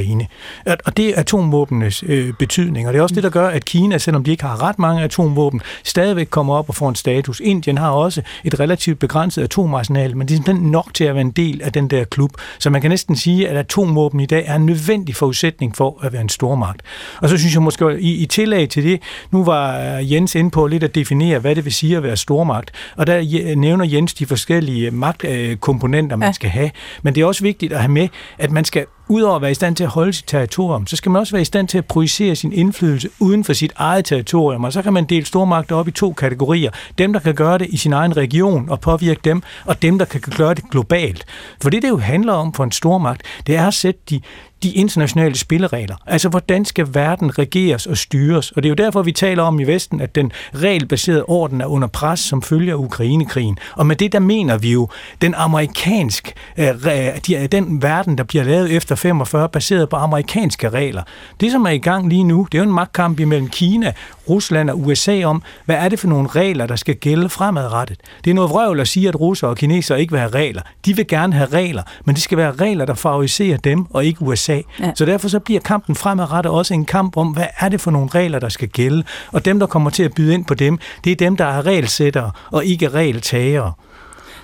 [0.86, 3.98] Og det er atomvåbenes øh, betydning, og det er også det, der gør, at Kina,
[3.98, 7.40] selvom de ikke har ret mange atomvåben, stadigvæk kommer op og får en status.
[7.44, 11.20] Indien har også et relativt begrænset atomarsenal, men det er simpelthen nok til at være
[11.20, 12.30] en del af den der klub.
[12.58, 16.12] Så man kan næsten sige, at atomvåben i dag er en nødvendig forudsætning for at
[16.12, 16.82] være en stormagt.
[17.20, 20.66] Og så synes jeg måske, i, i tillæg til det, nu var Jens inde på
[20.66, 22.70] lidt at definere, hvad det vil sige at være stormagt.
[22.96, 26.32] Og der nævner Jens de forskellige magtkomponenter, man ja.
[26.32, 26.70] skal have.
[27.02, 28.08] Men det er også vigtigt at have med,
[28.38, 31.10] at man skal udover at være i stand til at holde sit territorium, så skal
[31.10, 34.64] man også være i stand til at projicere sin indflydelse uden for sit eget territorium.
[34.64, 36.70] Og så kan man dele stormagter op i to kategorier.
[36.98, 40.04] Dem, der kan gøre det i sin egen region og påvirke dem, og dem, der
[40.04, 41.24] kan gøre det globalt.
[41.62, 44.20] For det, det jo handler om for en stormagt, det er at sætte de,
[44.62, 45.96] de internationale spilleregler.
[46.06, 48.50] Altså, hvordan skal verden regeres og styres?
[48.50, 51.66] Og det er jo derfor, vi taler om i Vesten, at den regelbaserede orden er
[51.66, 53.58] under pres som følger af Ukrainekrigen.
[53.76, 54.88] Og med det, der mener vi jo,
[55.22, 61.02] den amerikansk, øh, den verden, der bliver lavet efter 45, baseret på amerikanske regler.
[61.40, 63.92] Det, som er i gang lige nu, det er jo en magtkamp imellem Kina,
[64.28, 67.98] Rusland og USA om, hvad er det for nogle regler, der skal gælde fremadrettet.
[68.24, 70.62] Det er noget vrøvl at sige, at russere og kinesere ikke vil have regler.
[70.84, 74.22] De vil gerne have regler, men det skal være regler, der favoriserer dem og ikke
[74.22, 74.49] USA.
[74.80, 74.92] Ja.
[74.94, 78.08] Så derfor så bliver kampen fremadrettet også en kamp om, hvad er det for nogle
[78.14, 79.04] regler, der skal gælde.
[79.32, 81.66] Og dem, der kommer til at byde ind på dem, det er dem, der er
[81.66, 83.72] regelsættere og ikke regeltagere.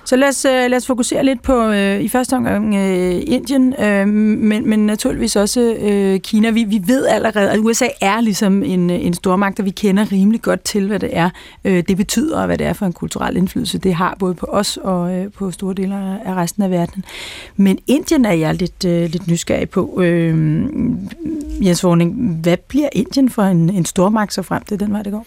[0.07, 3.73] Så lad os, øh, lad os fokusere lidt på øh, i første omgang øh, Indien,
[3.79, 6.49] øh, men, men naturligvis også øh, Kina.
[6.49, 10.41] Vi, vi ved allerede, at USA er ligesom en, en stormagt, og vi kender rimelig
[10.41, 11.29] godt til, hvad det er,
[11.65, 14.45] øh, det betyder, og hvad det er for en kulturel indflydelse, det har både på
[14.45, 17.05] os og øh, på store dele af resten af verden.
[17.55, 20.01] Men Indien er jeg lidt, øh, lidt nysgerrig på.
[20.01, 20.61] Øh,
[21.61, 25.11] Jens Vorning, hvad bliver Indien for en, en stormagt så frem til den vej, det
[25.11, 25.25] går?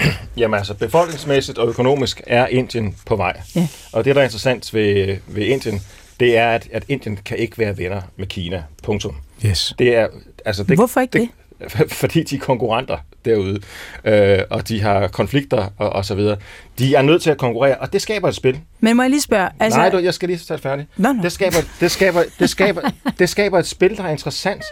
[0.36, 3.40] Jamen altså, befolkningsmæssigt og økonomisk er Indien på vej.
[3.56, 3.68] Ja.
[3.92, 5.80] Og det, der er interessant ved, ved Indien,
[6.20, 8.62] det er, at, at Indien kan ikke være venner med Kina.
[8.82, 9.16] Punktum.
[9.46, 9.74] Yes.
[9.78, 10.08] Det er,
[10.44, 11.20] altså, det, Hvorfor ikke det?
[11.20, 11.92] det?
[12.02, 13.60] Fordi de er konkurrenter derude,
[14.04, 16.36] øh, og de har konflikter og, og så videre.
[16.78, 18.60] De er nødt til at konkurrere, og det skaber et spil.
[18.80, 19.50] Men må jeg lige spørge?
[19.60, 19.78] Altså...
[19.78, 20.88] Nej, du, jeg skal lige tage det færdigt.
[20.96, 21.22] No, no.
[21.22, 22.80] Det, skaber, det, skaber, det, skaber,
[23.18, 24.64] det skaber et spil, der er interessant,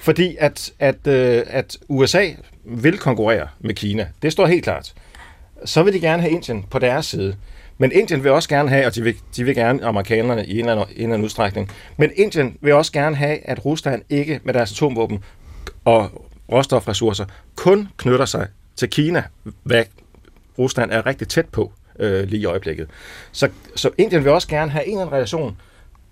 [0.00, 2.28] fordi at, at, øh, at USA
[2.66, 4.08] vil konkurrere med Kina.
[4.22, 4.94] Det står helt klart.
[5.64, 7.36] Så vil de gerne have Indien på deres side.
[7.78, 10.58] Men Indien vil også gerne have, og de vil, de vil gerne amerikanerne i en
[10.58, 14.40] eller, anden, en eller anden udstrækning, men Indien vil også gerne have, at Rusland ikke
[14.44, 15.24] med deres atomvåben
[15.84, 17.24] og råstofressourcer
[17.56, 19.24] kun knytter sig til Kina,
[19.62, 19.84] hvad
[20.58, 22.88] Rusland er rigtig tæt på øh, lige i øjeblikket.
[23.32, 25.56] Så, så Indien vil også gerne have en eller anden relation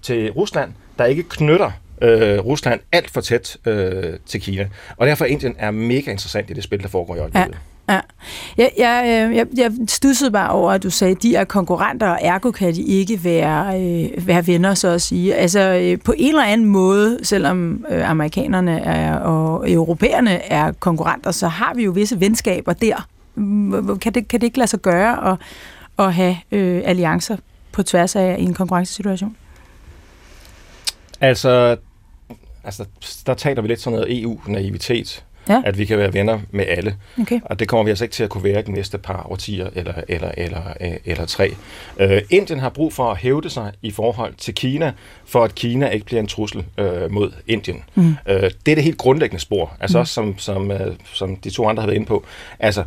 [0.03, 1.71] til Rusland, der ikke knytter
[2.03, 4.69] øh, Rusland alt for tæt øh, til Kina.
[4.97, 7.53] Og derfor Indien er mega interessant i det spil, der foregår i øjeblikket.
[7.53, 7.59] Ja.
[7.89, 8.01] Ja.
[8.57, 12.09] Jeg, jeg, øh, jeg, jeg stussede bare over, at du sagde, at de er konkurrenter,
[12.09, 15.35] og ergo kan de ikke være, øh, være venner, så at sige.
[15.35, 21.31] Altså øh, på en eller anden måde, selvom øh, amerikanerne er, og europæerne er konkurrenter,
[21.31, 23.07] så har vi jo visse venskaber der.
[24.01, 25.39] Kan det, kan det ikke lade sig gøre at,
[25.99, 27.37] at have øh, alliancer
[27.73, 29.37] på tværs af en konkurrencesituation?
[31.21, 31.77] Altså,
[32.65, 32.85] altså,
[33.27, 35.25] der taler vi lidt sådan noget EU-naivitet.
[35.49, 35.63] Ja.
[35.65, 36.97] At vi kan være venner med alle.
[37.21, 37.41] Okay.
[37.45, 39.95] Og det kommer vi altså ikke til at kunne være de næste par årtier eller,
[40.09, 40.63] eller, eller,
[41.05, 41.55] eller tre.
[42.01, 44.93] Uh, Indien har brug for at hævde sig i forhold til Kina,
[45.25, 47.85] for at Kina ikke bliver en trussel uh, mod Indien.
[47.95, 48.07] Mm.
[48.07, 49.77] Uh, det er det helt grundlæggende spor.
[49.81, 50.01] Altså mm.
[50.01, 50.79] også som, som, uh,
[51.13, 52.25] som de to andre har været inde på.
[52.59, 52.85] Altså,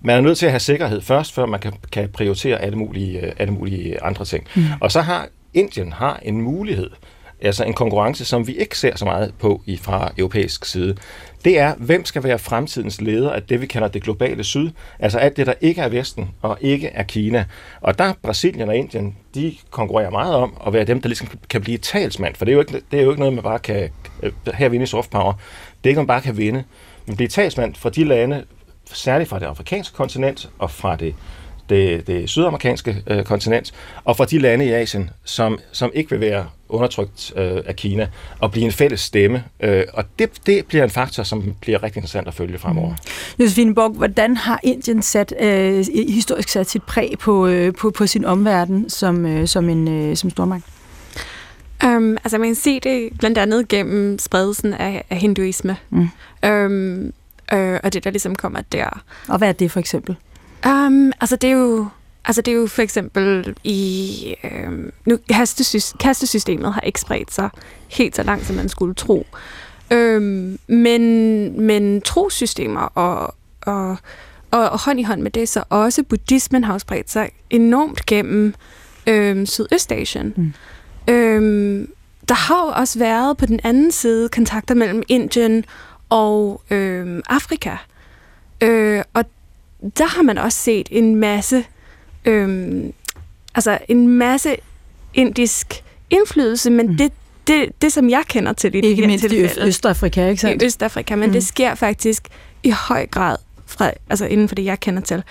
[0.00, 3.40] man er nødt til at have sikkerhed først, før man kan, kan prioritere alle mulige,
[3.40, 4.46] alle mulige andre ting.
[4.56, 4.62] Mm.
[4.80, 6.90] Og så har Indien har en mulighed
[7.42, 10.96] altså en konkurrence, som vi ikke ser så meget på i fra europæisk side,
[11.44, 15.18] det er, hvem skal være fremtidens leder af det, vi kalder det globale syd, altså
[15.18, 17.44] alt det, der ikke er Vesten og ikke er Kina.
[17.80, 21.60] Og der Brasilien og Indien, de konkurrerer meget om at være dem, der ligesom kan
[21.60, 23.90] blive talsmand, for det er jo ikke, det er jo ikke noget, man bare kan
[24.22, 25.32] øh, her vinde i soft power.
[25.32, 25.40] Det
[25.84, 26.64] er ikke noget, man bare kan vinde.
[27.06, 28.44] Men blive talsmand for de lande,
[28.92, 31.14] særligt fra det afrikanske kontinent og fra det
[31.70, 33.74] det, det sydamerikanske øh, kontinent,
[34.04, 38.08] og fra de lande i Asien, som, som ikke vil være undertrykt øh, af Kina,
[38.38, 39.44] og blive en fælles stemme.
[39.60, 42.90] Øh, og det, det bliver en faktor, som bliver rigtig interessant at følge fremover.
[42.90, 43.44] Mm.
[43.44, 48.06] Josefine Borg, hvordan har Indien sat, øh, historisk sat sit præg på, øh, på, på
[48.06, 50.64] sin omverden som, øh, som en øh, som stormagt?
[51.84, 55.76] Um, altså man kan se det blandt andet gennem spredelsen af, af hinduisme.
[55.90, 56.08] Mm.
[56.46, 57.12] Um,
[57.52, 59.02] øh, og det, der ligesom kommer der.
[59.28, 60.16] Og hvad er det for eksempel?
[60.66, 61.86] Um, altså det er jo
[62.24, 64.34] Altså det er jo for eksempel i...
[64.44, 67.50] Øhm, nu, kastesys- kastesystemet har ikke spredt sig
[67.88, 69.26] helt så langt, som man skulle tro.
[69.90, 73.96] Øhm, men, men trosystemer og, og,
[74.50, 78.54] og, og hånd i hånd med det, så også buddhismen har spredt sig enormt gennem
[79.06, 80.34] øhm, Sydøstasien.
[80.36, 80.52] Mm.
[81.14, 81.92] Øhm,
[82.28, 85.64] der har jo også været på den anden side kontakter mellem Indien
[86.08, 87.76] og øhm, Afrika.
[88.60, 89.24] Øh, og
[89.98, 91.64] der har man også set en masse
[92.24, 92.92] øhm,
[93.54, 94.56] altså en masse
[95.14, 96.96] indisk indflydelse, men mm.
[96.96, 97.12] det,
[97.46, 100.62] det, det, som jeg kender til det, ikke mindst i Østafrika, ikke sandt?
[100.62, 101.32] I Østafrika, men mm.
[101.32, 102.28] det sker faktisk
[102.62, 105.22] i høj grad fra, altså inden for det, jeg kender til,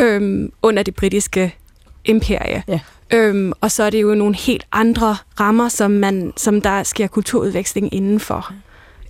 [0.00, 1.54] øhm, under det britiske
[2.04, 2.62] imperie.
[2.68, 2.80] Ja.
[3.10, 7.06] Øhm, og så er det jo nogle helt andre rammer, som, man, som der sker
[7.06, 8.52] kulturudveksling indenfor,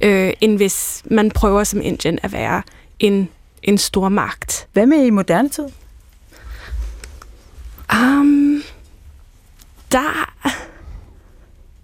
[0.00, 2.62] øh, end hvis man prøver som Indien at være
[2.98, 3.28] en,
[3.62, 4.66] en stor magt.
[4.72, 5.64] Hvad med i moderne tid?
[7.92, 8.62] Um,
[9.92, 10.32] der,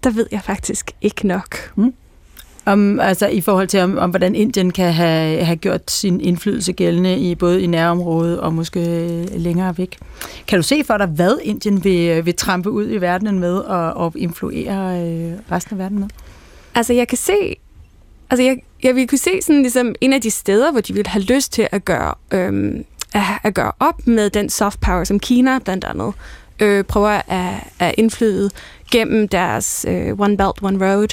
[0.03, 1.71] der ved jeg faktisk ikke nok.
[1.75, 1.93] Mm.
[2.65, 6.73] Om, altså i forhold til, om, om hvordan Indien kan have, have gjort sin indflydelse
[6.73, 8.79] gældende i både i nærområdet og måske
[9.37, 9.97] længere væk.
[10.47, 13.93] Kan du se for dig, hvad Indien vil, vil trampe ud i verdenen med og,
[13.93, 16.07] og influere øh, resten af verden med?
[16.75, 17.55] Altså jeg kan se,
[18.29, 21.07] altså jeg, jeg vil kunne se sådan ligesom en af de steder, hvor de vil
[21.07, 25.19] have lyst til at gøre øhm, at, at gøre op med den soft power, som
[25.19, 26.13] Kina blandt andet
[26.59, 28.49] øh, prøver at, at indflyde
[28.91, 31.07] gennem deres øh, One Belt, One Road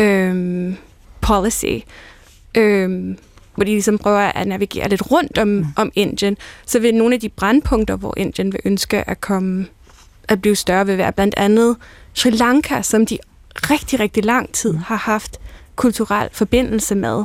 [0.00, 0.74] øh,
[1.20, 1.84] policy,
[2.54, 3.16] øh,
[3.54, 5.66] hvor de ligesom prøver at navigere lidt rundt om, mm.
[5.76, 9.66] om Indien, så vil nogle af de brandpunkter, hvor Indien vil ønske at komme
[10.28, 11.76] at blive større, vil være blandt andet
[12.14, 13.18] Sri Lanka, som de
[13.54, 14.78] rigtig, rigtig lang tid mm.
[14.78, 15.40] har haft
[15.76, 17.24] kulturel forbindelse med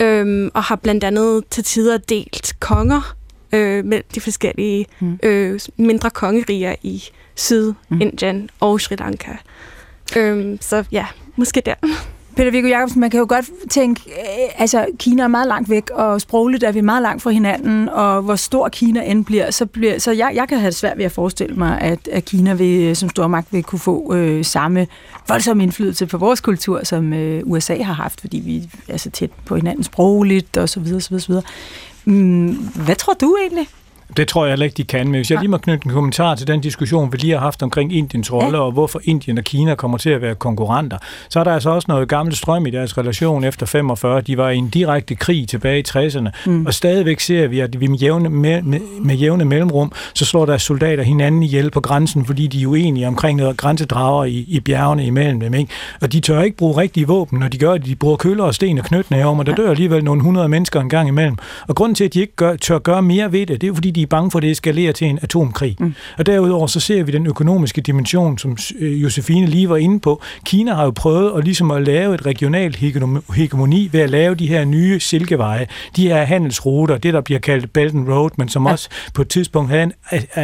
[0.00, 3.16] øhm, og har blandt andet til tider delt konger
[3.52, 5.18] øh, mellem de forskellige mm.
[5.22, 7.04] øh, mindre kongeriger i
[7.34, 8.48] Sydindien mm.
[8.60, 9.32] og Sri Lanka.
[10.16, 11.06] Øhm, så ja,
[11.36, 11.74] måske der.
[12.36, 15.90] Peter Viggo Jacobsen, man kan jo godt tænke, øh, altså Kina er meget langt væk,
[15.90, 19.66] og sprogligt er vi meget langt fra hinanden, og hvor stor Kina end bliver, så,
[19.66, 22.54] bliver, så jeg, jeg kan have det svært ved at forestille mig, at, at Kina
[22.54, 24.86] vil, øh, som stormagt vil kunne få øh, samme
[25.28, 29.30] voldsomme indflydelse på vores kultur, som øh, USA har haft, fordi vi er så tæt
[29.44, 31.44] på hinanden sprogligt, og så videre, så videre, så videre.
[32.04, 33.68] Mm, hvad tror du egentlig?
[34.16, 35.06] Det tror jeg heller ikke, de kan.
[35.06, 37.62] Men hvis jeg lige må knytte en kommentar til den diskussion, vi lige har haft
[37.62, 38.64] omkring Indiens rolle, ja.
[38.64, 41.86] og hvorfor Indien og Kina kommer til at være konkurrenter, så er der altså også
[41.88, 44.20] noget gammelt strøm i deres relation efter 45.
[44.20, 46.66] De var i en direkte krig tilbage i 60'erne, mm.
[46.66, 50.46] og stadigvæk ser vi, at vi med jævne, med, med, med jævne mellemrum, så slår
[50.46, 54.60] deres soldater hinanden ihjel på grænsen, fordi de er uenige omkring noget grænsedrager i, i
[54.60, 55.54] bjergene imellem dem.
[55.54, 55.72] Ikke?
[56.00, 57.86] Og de tør ikke bruge rigtige våben, når de gør det.
[57.86, 60.88] De bruger køller og sten og knytnæver, og der dør alligevel nogle hundrede mennesker en
[60.88, 61.36] gang imellem.
[61.68, 63.90] Og grunden til, at de ikke gør, tør gøre mere ved det, det er fordi,
[63.96, 65.76] de er bange for, at det eskalerer til en atomkrig.
[65.80, 65.94] Mm.
[66.18, 70.22] Og derudover så ser vi den økonomiske dimension, som øh, Josefine lige var inde på.
[70.44, 72.76] Kina har jo prøvet at, ligesom at lave et regionalt
[73.34, 77.72] hegemoni ved at lave de her nye silkeveje, de her handelsruter, det der bliver kaldt
[77.72, 79.92] Belt and Road, men som også på et tidspunkt havde en,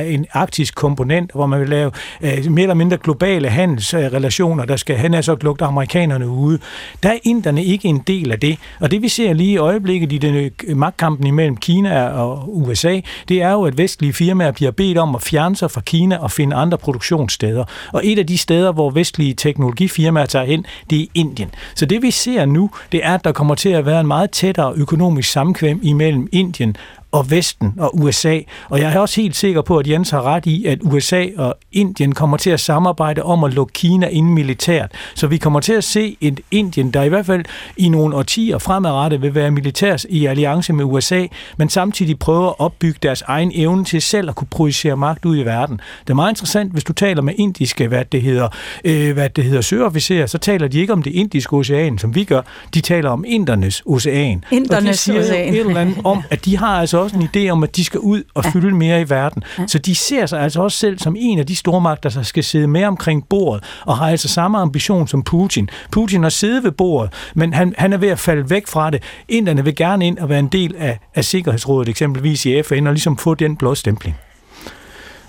[0.07, 4.97] en arktisk komponent, hvor man vil lave uh, mere eller mindre globale handelsrelationer, der skal
[4.97, 6.59] han så lukke amerikanerne ude.
[7.03, 8.59] Der er inderne ikke en del af det.
[8.81, 13.01] Og det vi ser lige i øjeblikket i den øh, magtkampen imellem Kina og USA,
[13.29, 16.31] det er jo, at vestlige firmaer bliver bedt om at fjerne sig fra Kina og
[16.31, 17.65] finde andre produktionssteder.
[17.93, 21.51] Og et af de steder, hvor vestlige teknologifirmaer tager hen, det er Indien.
[21.75, 24.31] Så det vi ser nu, det er, at der kommer til at være en meget
[24.31, 26.77] tættere økonomisk samkvem imellem Indien
[27.13, 28.39] og Vesten og USA.
[28.69, 31.55] Og jeg er også helt sikker på, at Jens har ret i, at USA og
[31.73, 34.93] Indien kommer til at samarbejde om at lukke Kina ind militært.
[35.15, 37.45] Så vi kommer til at se et Indien, der i hvert fald
[37.77, 42.55] i nogle årtier fremadrettet vil være militærs i alliance med USA, men samtidig prøver at
[42.59, 45.81] opbygge deres egen evne til selv at kunne projicere magt ud i verden.
[46.01, 48.49] Det er meget interessant, hvis du taler med indiske, hvad det hedder,
[48.85, 52.25] øh, hvad det hedder søofficerer, så taler de ikke om det indiske ocean, som vi
[52.25, 52.43] gør.
[52.75, 54.45] De taler om indernes ocean.
[54.51, 55.55] Indernes og de siger ocean.
[55.55, 58.01] et eller andet om, at de har altså også en idé om, at de skal
[58.01, 59.45] ud og fylde mere i verden.
[59.67, 62.67] Så de ser sig altså også selv som en af de stormagter, der skal sidde
[62.67, 65.69] mere omkring bordet, og har altså samme ambition som Putin.
[65.91, 69.03] Putin har siddet ved bordet, men han, han er ved at falde væk fra det.
[69.29, 72.93] Inderne vil gerne ind og være en del af, af Sikkerhedsrådet, eksempelvis i FN, og
[72.93, 74.17] ligesom få den blåstempling.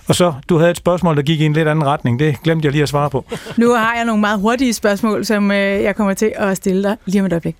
[0.08, 2.20] Og så, du havde et spørgsmål, der gik i en lidt anden retning.
[2.20, 3.26] Det glemte jeg lige at svare på.
[3.58, 6.98] Nu har jeg nogle meget hurtige spørgsmål, som øh, jeg kommer til at stille dig
[7.06, 7.56] lige om et øjeblik.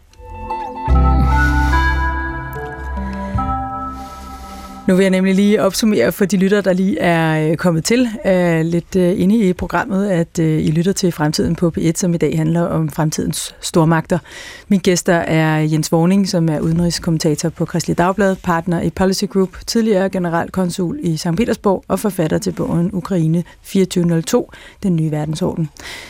[4.88, 8.10] Nu vil jeg nemlig lige opsummere for de lytter, der lige er øh, kommet til
[8.26, 12.14] uh, lidt uh, inde i programmet, at uh, I lytter til Fremtiden på P1, som
[12.14, 14.20] i dag handler om fremtidens stormagter.
[14.68, 19.50] Min gæster er Jens Vorning, som er udenrigskommentator på Kristelig Dagblad, partner i Policy Group,
[19.68, 21.36] tidligere generalkonsul i St.
[21.38, 24.52] Petersborg og forfatter til bogen Ukraine 2402,
[24.84, 25.70] Den nye verdensorden.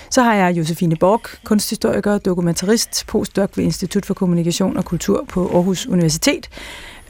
[0.09, 5.49] Så har jeg Josefine Borg, kunsthistoriker, dokumentarist, postdoc ved Institut for Kommunikation og Kultur på
[5.53, 6.49] Aarhus Universitet,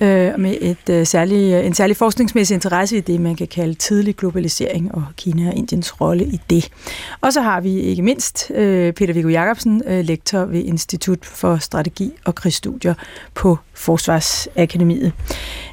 [0.02, 3.74] øh, med et øh, særlig, øh, en særlig forskningsmæssig interesse i det, man kan kalde
[3.74, 6.70] tidlig globalisering og Kina og Indiens rolle i det.
[7.22, 11.58] Og så har vi ikke mindst øh, Peter Viggo Jacobsen, øh, lektor ved Institut for
[11.58, 12.94] Strategi og Krigsstudier
[13.34, 15.14] på Forsvarsakademiet.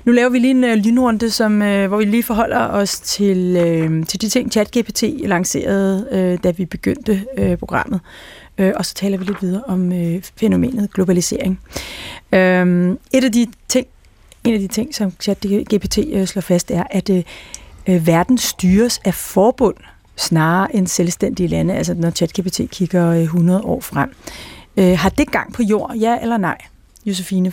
[0.04, 3.56] Nu laver vi lige en øh, lynrunde, som, øh, hvor vi lige forholder os til,
[3.56, 8.00] øh, til de ting, ChatGPT lancerede, øh, da vi begyndte øh, programmet.
[8.59, 11.61] Øh, og så taler vi lidt videre om øh, fænomenet globalisering.
[12.33, 13.87] Øh, et af de ting,
[14.44, 17.22] en af de ting, som ChatGPT øh, slår fast, er, at øh,
[17.87, 19.76] øh, verden styres af forbund
[20.16, 24.14] snarere end selvstændige lande, altså når ChatGPT kigger øh, 100 år frem.
[24.76, 26.59] Øh, har det gang på jord, ja eller nej,
[27.07, 27.53] Josefine?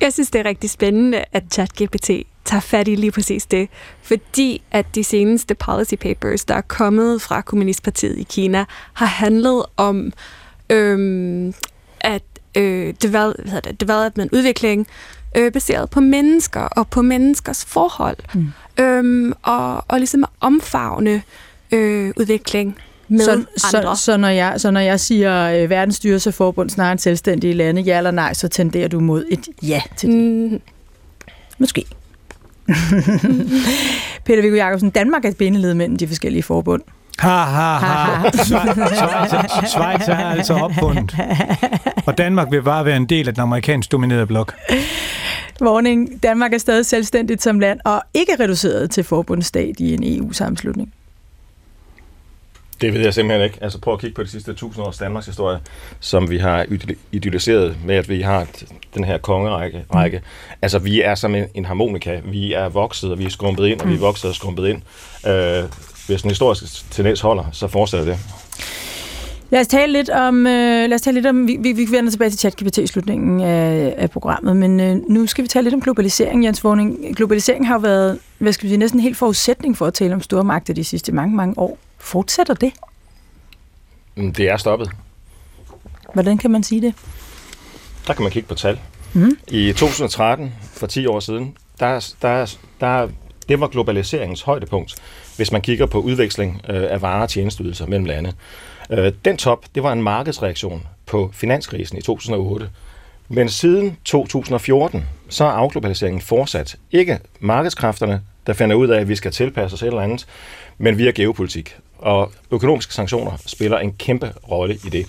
[0.00, 2.10] Jeg synes, det er rigtig spændende, at ChatGPT
[2.44, 3.68] tager fat i lige præcis det,
[4.02, 9.64] fordi at de seneste policy papers, der er kommet fra Kommunistpartiet i Kina, har handlet
[9.76, 10.12] om
[10.70, 11.54] øhm,
[12.00, 12.22] at
[12.56, 14.86] øh, develop, hvad hedder det, development, udvikling,
[15.36, 18.16] øh, baseret på mennesker og på menneskers forhold.
[18.34, 18.52] Mm.
[18.80, 21.22] Øhm, og, og ligesom omfavne
[21.72, 22.76] øh, udvikling
[23.08, 23.96] med så, andre.
[23.96, 27.54] Så, så, når jeg, så når jeg siger øh, verdens styrelse forbund snarere end selvstændige
[27.54, 30.52] lande, ja eller nej, så tenderer du mod et ja til det.
[30.52, 30.60] Mm.
[31.58, 31.84] Måske.
[34.24, 36.82] Peter Viggo Jacobsen, Danmark er et bindeled mellem de forskellige forbund.
[37.18, 38.30] Ha, ha, ha.
[38.30, 41.16] Schweiz, Schweiz er altså opfundet.
[42.06, 44.54] Og Danmark vil bare være en del af den amerikansk dominerede blok.
[45.60, 46.22] Morning.
[46.22, 50.92] Danmark er stadig selvstændigt som land og ikke reduceret til forbundsstat i en EU-sammenslutning.
[52.80, 53.58] Det ved jeg simpelthen ikke.
[53.60, 55.58] Altså prøv at kigge på de sidste tusind års Danmarks historie,
[56.00, 56.66] som vi har
[57.12, 58.46] idealiseret med, at vi har
[58.94, 59.78] den her kongerække.
[59.78, 59.96] Mm.
[59.96, 60.22] Række.
[60.62, 62.20] Altså vi er som en, en harmonika.
[62.24, 64.02] Vi er vokset, og vi er skrumpet ind, og vi er mm.
[64.02, 64.82] vokset og skrumpet ind.
[65.26, 65.64] Øh,
[66.06, 68.18] hvis den historiske tendens holder, så fortsætter det.
[69.50, 72.10] Lad os tale lidt om, øh, lad os tale lidt om vi, vi, vi vender
[72.10, 75.74] tilbage til ChatGPT i slutningen af, af programmet, men øh, nu skal vi tale lidt
[75.74, 77.16] om globalisering, Jens Vorning.
[77.16, 80.14] Globalisering har jo været, hvad skal vi sige, næsten en helt forudsætning for at tale
[80.14, 81.78] om store magter de sidste mange, mange år.
[81.98, 82.72] Fortsætter det?
[84.16, 84.90] Mm, det er stoppet.
[86.14, 86.94] Hvordan kan man sige det?
[88.06, 88.80] Der kan man kigge på tal.
[89.12, 89.38] Mm.
[89.48, 93.08] I 2013, for 10 år siden, der, der, der,
[93.48, 94.94] det var globaliseringens højdepunkt,
[95.36, 98.32] hvis man kigger på udveksling øh, af varer og tjenesteydelser mellem lande.
[98.90, 102.68] Øh, den top, det var en markedsreaktion på finanskrisen i 2008.
[103.28, 106.76] Men siden 2014, så er afglobaliseringen fortsat.
[106.92, 110.26] Ikke markedskræfterne, der finder ud af, at vi skal tilpasse os et eller andet,
[110.78, 111.76] men via geopolitik.
[111.98, 115.06] Og økonomiske sanktioner spiller en kæmpe rolle i det.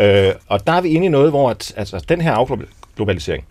[0.00, 3.44] Øh, og der er vi inde i noget, hvor at, altså, den her afglobalisering,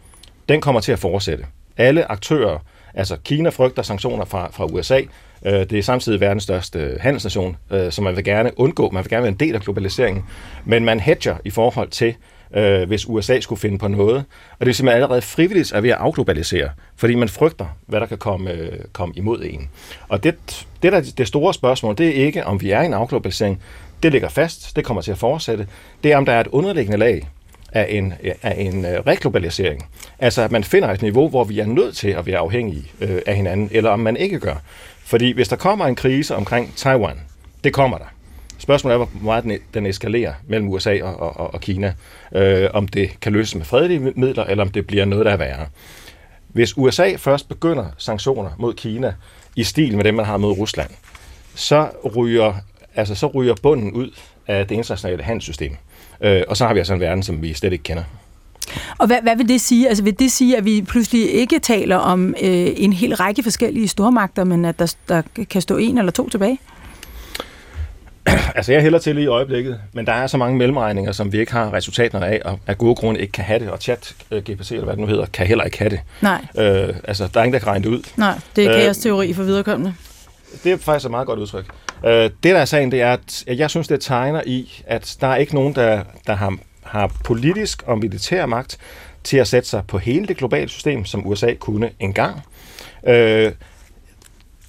[0.50, 1.46] den kommer til at fortsætte.
[1.78, 2.58] Alle aktører,
[2.94, 5.02] altså Kina frygter sanktioner fra, fra USA,
[5.46, 8.90] Øh, det er samtidig verdens største handelsnation, øh, så som man vil gerne undgå.
[8.90, 10.24] Man vil gerne være en del af globaliseringen,
[10.66, 12.16] men man hedger i forhold til,
[12.54, 14.24] øh, hvis USA skulle finde på noget.
[14.60, 18.06] Og det er simpelthen allerede frivilligt at ved at afglobalisere, fordi man frygter, hvad der
[18.06, 19.70] kan komme, øh, komme imod en.
[20.10, 20.36] Og det,
[20.84, 23.62] det, der, det store spørgsmål, det er ikke, om vi er i en afglobalisering.
[24.04, 25.68] Det ligger fast, det kommer til at fortsætte.
[26.04, 27.28] Det er, om der er et underliggende lag
[27.72, 29.86] af en, af en øh, reglobalisering.
[30.20, 33.22] Altså, at man finder et niveau, hvor vi er nødt til at være afhængige øh,
[33.26, 34.56] af hinanden, eller om man ikke gør.
[35.06, 37.20] Fordi hvis der kommer en krise omkring Taiwan,
[37.64, 38.06] det kommer der.
[38.58, 41.94] Spørgsmålet er, hvor meget den, den eskalerer mellem USA og, og, og Kina.
[42.36, 45.38] Øh, om det kan løses med fredelige midler, eller om det bliver noget, der er
[45.38, 45.68] værre.
[46.48, 49.14] Hvis USA først begynder sanktioner mod Kina
[49.56, 50.90] i stil med dem, man har mod Rusland,
[51.56, 52.54] så ryger,
[52.96, 54.10] altså, så ryger bunden ud
[54.48, 55.76] af det internationale handelssystem.
[56.22, 58.04] Øh, og så har vi altså en verden, som vi slet ikke kender.
[58.98, 59.88] Og hvad, hvad vil det sige?
[59.88, 63.88] Altså vil det sige, at vi pludselig ikke taler om øh, en hel række forskellige
[63.88, 66.60] stormagter, men at der, der kan stå en eller to tilbage?
[68.56, 71.52] Altså jeg hælder til i øjeblikket, men der er så mange mellemregninger, som vi ikke
[71.52, 74.84] har resultaterne af, og af gode grunde ikke kan have det, og chat GPT, eller
[74.84, 76.00] hvad det nu hedder, kan heller ikke have det.
[76.22, 76.46] Nej.
[76.58, 78.02] Øh, altså, der er ingen, der kan regne det ud.
[78.18, 79.94] Nej, det er kaos teori for viderekommende.
[80.64, 81.66] Det er faktisk et meget godt udtryk.
[82.06, 85.28] Øh, det, der er sagen, det er, at jeg synes, det tegner i, at der
[85.28, 86.58] er ikke nogen, der, der har,
[86.92, 88.78] har politisk og militær magt
[89.24, 92.42] til at sætte sig på hele det globale system, som USA kunne engang.
[93.08, 93.52] Øh,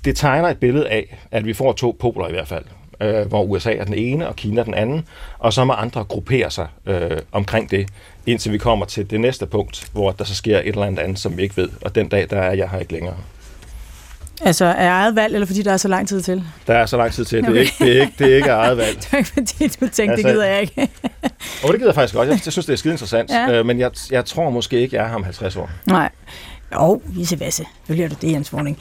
[0.04, 2.64] det tegner et billede af, at vi får to poler i hvert fald
[3.02, 5.08] øh, hvor USA er den ene, og Kina den anden,
[5.38, 7.88] og så må andre gruppere sig øh, omkring det,
[8.26, 11.18] indtil vi kommer til det næste punkt, hvor der så sker et eller andet andet,
[11.18, 13.16] som vi ikke ved, og den dag, der er jeg her ikke længere.
[14.44, 16.44] Altså er eget valg, eller fordi der er så lang tid til?
[16.66, 17.42] Der er så lang tid til.
[17.42, 18.96] Det er ikke, det er ikke, det er ikke eget valg.
[19.02, 20.88] det er ikke fordi, du tænkte, altså, det gider jeg ikke.
[21.64, 22.28] og det gider jeg faktisk godt.
[22.28, 23.30] Jeg, jeg synes, det er skide interessant.
[23.30, 23.52] Ja.
[23.52, 25.70] Øh, men jeg, jeg tror måske ikke, jeg er ham 50 år.
[25.86, 26.10] Nej.
[26.74, 27.62] Jo, vice versa.
[27.88, 28.78] er du det, Jens Vorning.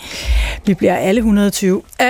[0.65, 1.81] Vi bliver alle 120.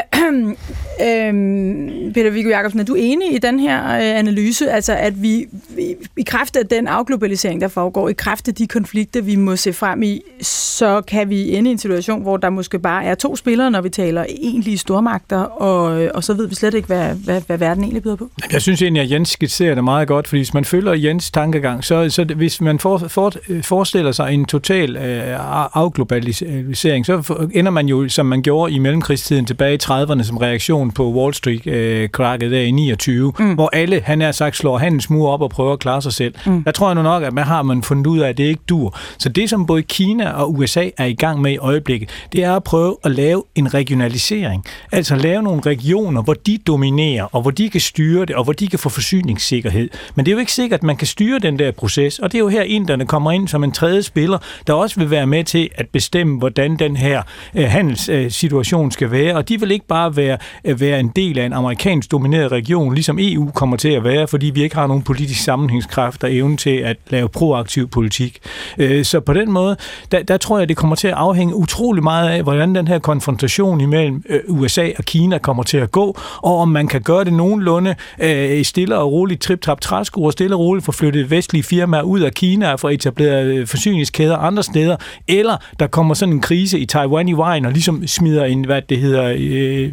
[1.01, 4.71] øhm, Peter Viggo Jacobsen, er du enig i den her øh, analyse?
[4.71, 8.67] Altså, at vi, vi i kraft af den afglobalisering, der foregår, i kraft af de
[8.67, 12.49] konflikter, vi må se frem i, så kan vi ende i en situation, hvor der
[12.49, 16.47] måske bare er to spillere, når vi taler egentlige stormagter, og, øh, og så ved
[16.47, 18.29] vi slet ikke, hvad, hvad, hvad verden egentlig byder på.
[18.51, 21.83] Jeg synes egentlig, at Jens skitserer det meget godt, fordi hvis man følger Jens tankegang,
[21.83, 27.87] så, så hvis man for, for, forestiller sig en total øh, afglobalisering, så ender man
[27.87, 32.51] jo, som man gjorde i mellemkrigstiden tilbage i 30'erne, som reaktion på Wall Street-krakket øh,
[32.51, 33.53] der i 29, mm.
[33.53, 36.33] hvor alle, han er sagt, slår handelsmure op og prøver at klare sig selv.
[36.45, 36.63] Mm.
[36.63, 38.61] Der tror jeg nu nok, at man har man fundet ud af, at det ikke
[38.69, 38.97] dur.
[39.17, 42.55] Så det, som både Kina og USA er i gang med i øjeblikket, det er
[42.55, 44.65] at prøve at lave en regionalisering.
[44.91, 48.53] Altså lave nogle regioner, hvor de dominerer, og hvor de kan styre det, og hvor
[48.53, 49.89] de kan få forsyningssikkerhed.
[50.15, 52.37] Men det er jo ikke sikkert, at man kan styre den der proces, og det
[52.37, 55.43] er jo her, inderne kommer ind som en tredje spiller, der også vil være med
[55.43, 57.21] til at bestemme, hvordan den her
[57.55, 61.39] øh, handelssituation øh, skal være, og de vil ikke bare være, øh, være en del
[61.39, 64.87] af en amerikansk domineret region, ligesom EU kommer til at være, fordi vi ikke har
[64.87, 68.39] nogen politisk sammenhængskraft og evne til at lave proaktiv politik.
[68.77, 69.77] Øh, så på den måde,
[70.11, 72.99] der, der tror jeg, det kommer til at afhænge utrolig meget af, hvordan den her
[72.99, 77.23] konfrontation imellem øh, USA og Kina kommer til at gå, og om man kan gøre
[77.23, 81.63] det nogenlunde øh, stille og roligt, trip-trap træsko og stille og roligt få flyttet vestlige
[81.63, 84.95] firmaer ud af Kina og få etableret øh, forsyningskæder andre steder,
[85.27, 88.81] eller der kommer sådan en krise i Taiwan i vejen og ligesom smider en, hvad
[88.81, 89.23] det hedder,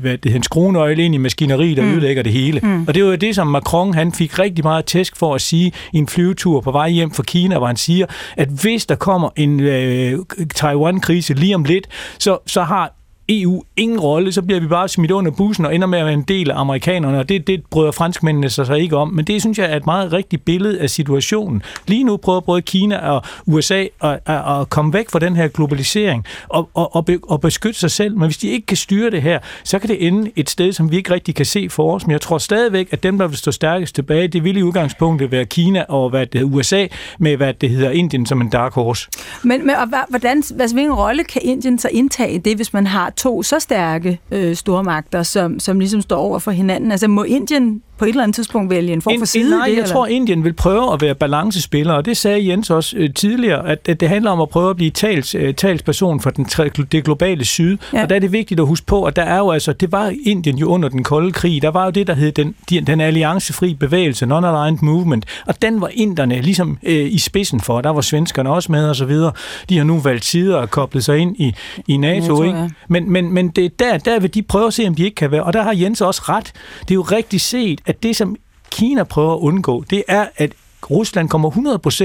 [0.00, 1.92] hvad det hedder, en skruenøgle ind i maskineriet, der mm.
[1.92, 2.60] ødelægger det hele.
[2.62, 2.84] Mm.
[2.88, 5.72] Og det var jo det, som Macron han fik rigtig meget tæsk for at sige
[5.92, 8.06] i en flyvetur på vej hjem fra Kina, hvor han siger,
[8.36, 10.18] at hvis der kommer en øh,
[10.54, 11.86] Taiwan-krise lige om lidt,
[12.18, 12.97] så, så har
[13.28, 16.14] EU ingen rolle, så bliver vi bare smidt under bussen og ender med at være
[16.14, 19.08] en del af amerikanerne, og det, det bryder franskmændene sig så ikke om.
[19.08, 21.62] Men det synes jeg er et meget rigtigt billede af situationen.
[21.86, 25.48] Lige nu prøver både Kina og USA at, at, at komme væk fra den her
[25.48, 29.10] globalisering og, og, og, be, og beskytte sig selv, men hvis de ikke kan styre
[29.10, 31.94] det her, så kan det ende et sted, som vi ikke rigtig kan se for
[31.94, 32.06] os.
[32.06, 35.32] Men jeg tror stadigvæk, at dem, der vil stå stærkest tilbage, det vil i udgangspunktet
[35.32, 36.86] være Kina og hvad det hedder, USA
[37.18, 39.08] med, hvad det hedder Indien som en dark horse.
[39.42, 43.12] Men, men og hvordan, hvad, hvilken rolle kan Indien så indtage det, hvis man har
[43.18, 46.92] to så stærke øh, stormagter, som, som ligesom står over for hinanden?
[46.92, 49.50] Altså må Indien på et eller andet tidspunkt vælge en form for side?
[49.50, 49.92] Nej, det, jeg eller?
[49.92, 53.88] tror, Indien vil prøve at være balancespiller, og det sagde Jens også øh, tidligere, at,
[53.88, 56.44] at det handler om at prøve at blive tals, øh, talsperson for den,
[56.92, 57.76] det globale syd.
[57.92, 58.02] Ja.
[58.02, 60.14] Og der er det vigtigt at huske på, at der er jo altså, det var
[60.24, 62.54] Indien jo under den kolde krig, der var jo det, der hed den,
[62.86, 67.80] den alliancefri bevægelse, non-aligned movement, og den var inderne ligesom øh, i spidsen for.
[67.80, 69.32] Der var svenskerne også med og så videre.
[69.68, 71.54] De har nu valgt sider og koblet sig ind i,
[71.88, 72.18] i NATO.
[72.20, 72.58] NATO ikke?
[72.58, 72.68] Ja.
[72.88, 75.30] Men, men, men det, der, der vil de prøve at se, om de ikke kan
[75.30, 76.52] være, og der har Jens også ret.
[76.80, 78.36] Det er jo rigtig set, at det, som
[78.70, 80.52] Kina prøver at undgå, det er, at
[80.90, 81.50] Rusland kommer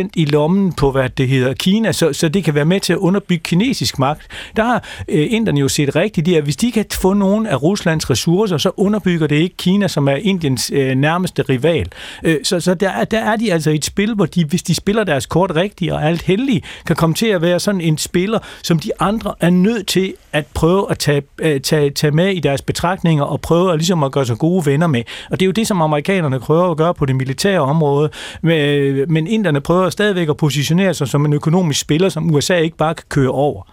[0.03, 2.93] 100% i lommen på, hvad det hedder, Kina, så, så det kan være med til
[2.93, 4.21] at underbygge kinesisk magt.
[4.55, 7.63] Der har øh, inderne jo set rigtigt det, at hvis de kan få nogen af
[7.63, 11.87] Ruslands ressourcer, så underbygger det ikke Kina, som er Indiens øh, nærmeste rival.
[12.23, 14.75] Øh, så så der, der er de altså i et spil, hvor de, hvis de
[14.75, 18.39] spiller deres kort rigtigt og alt heldige, kan komme til at være sådan en spiller,
[18.63, 22.39] som de andre er nødt til at prøve at tage, øh, tage, tage med i
[22.39, 25.03] deres betragtninger og prøve at, ligesom at gøre sig gode venner med.
[25.31, 28.09] Og det er jo det, som amerikanerne prøver at gøre på det militære område
[28.41, 32.55] med øh, men inderne prøver stadigvæk at positionere sig som en økonomisk spiller, som USA
[32.55, 33.63] ikke bare kan køre over.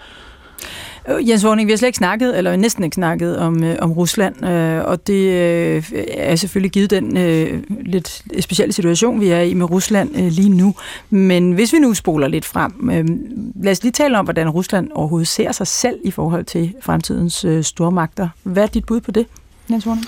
[1.08, 3.92] Øh, Jens Vorning, vi har slet ikke snakket, eller næsten ikke snakket om, øh, om
[3.92, 9.40] Rusland, øh, og det øh, er selvfølgelig givet den øh, lidt specielle situation, vi er
[9.40, 10.74] i med Rusland øh, lige nu.
[11.10, 13.04] Men hvis vi nu spoler lidt frem, øh,
[13.64, 17.44] lad os lige tale om, hvordan Rusland overhovedet ser sig selv i forhold til fremtidens
[17.44, 18.28] øh, stormagter.
[18.42, 19.26] Hvad er dit bud på det,
[19.70, 20.06] Jens Vorning?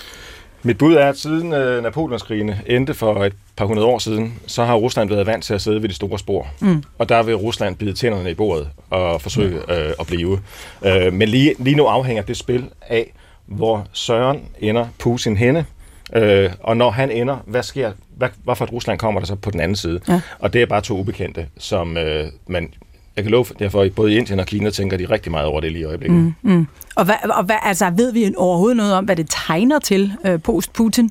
[0.62, 4.64] Mit bud er, at siden øh, Napoleonskrigene endte for et par hundrede år siden, så
[4.64, 6.46] har Rusland været vant til at sidde ved det store spor.
[6.60, 6.82] Mm.
[6.98, 10.40] Og der vil Rusland bide tænderne i bordet og forsøge øh, at blive.
[10.84, 13.12] Øh, men lige, lige nu afhænger det spil af,
[13.46, 15.66] hvor Søren ender Putin henne.
[16.14, 19.50] Øh, og når han ender, hvad sker, hvad, hvorfor at Rusland kommer der så på
[19.50, 20.00] den anden side?
[20.08, 20.20] Ja.
[20.38, 22.68] Og det er bare to ubekendte, som øh, man
[23.16, 25.72] jeg kan love derfor, at både Indien og Kina tænker de rigtig meget over det
[25.72, 26.18] lige i øjeblikket.
[26.18, 26.66] Mm, mm.
[26.94, 30.40] Og, hvad, og hvad, altså, ved vi overhovedet noget om, hvad det tegner til øh,
[30.40, 31.10] post-Putin?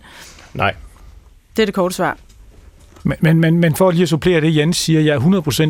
[0.54, 0.74] Nej.
[1.56, 2.18] Det er det korte svar.
[3.04, 5.20] Men, men, men, men for lige at supplere det, Jens siger, jeg er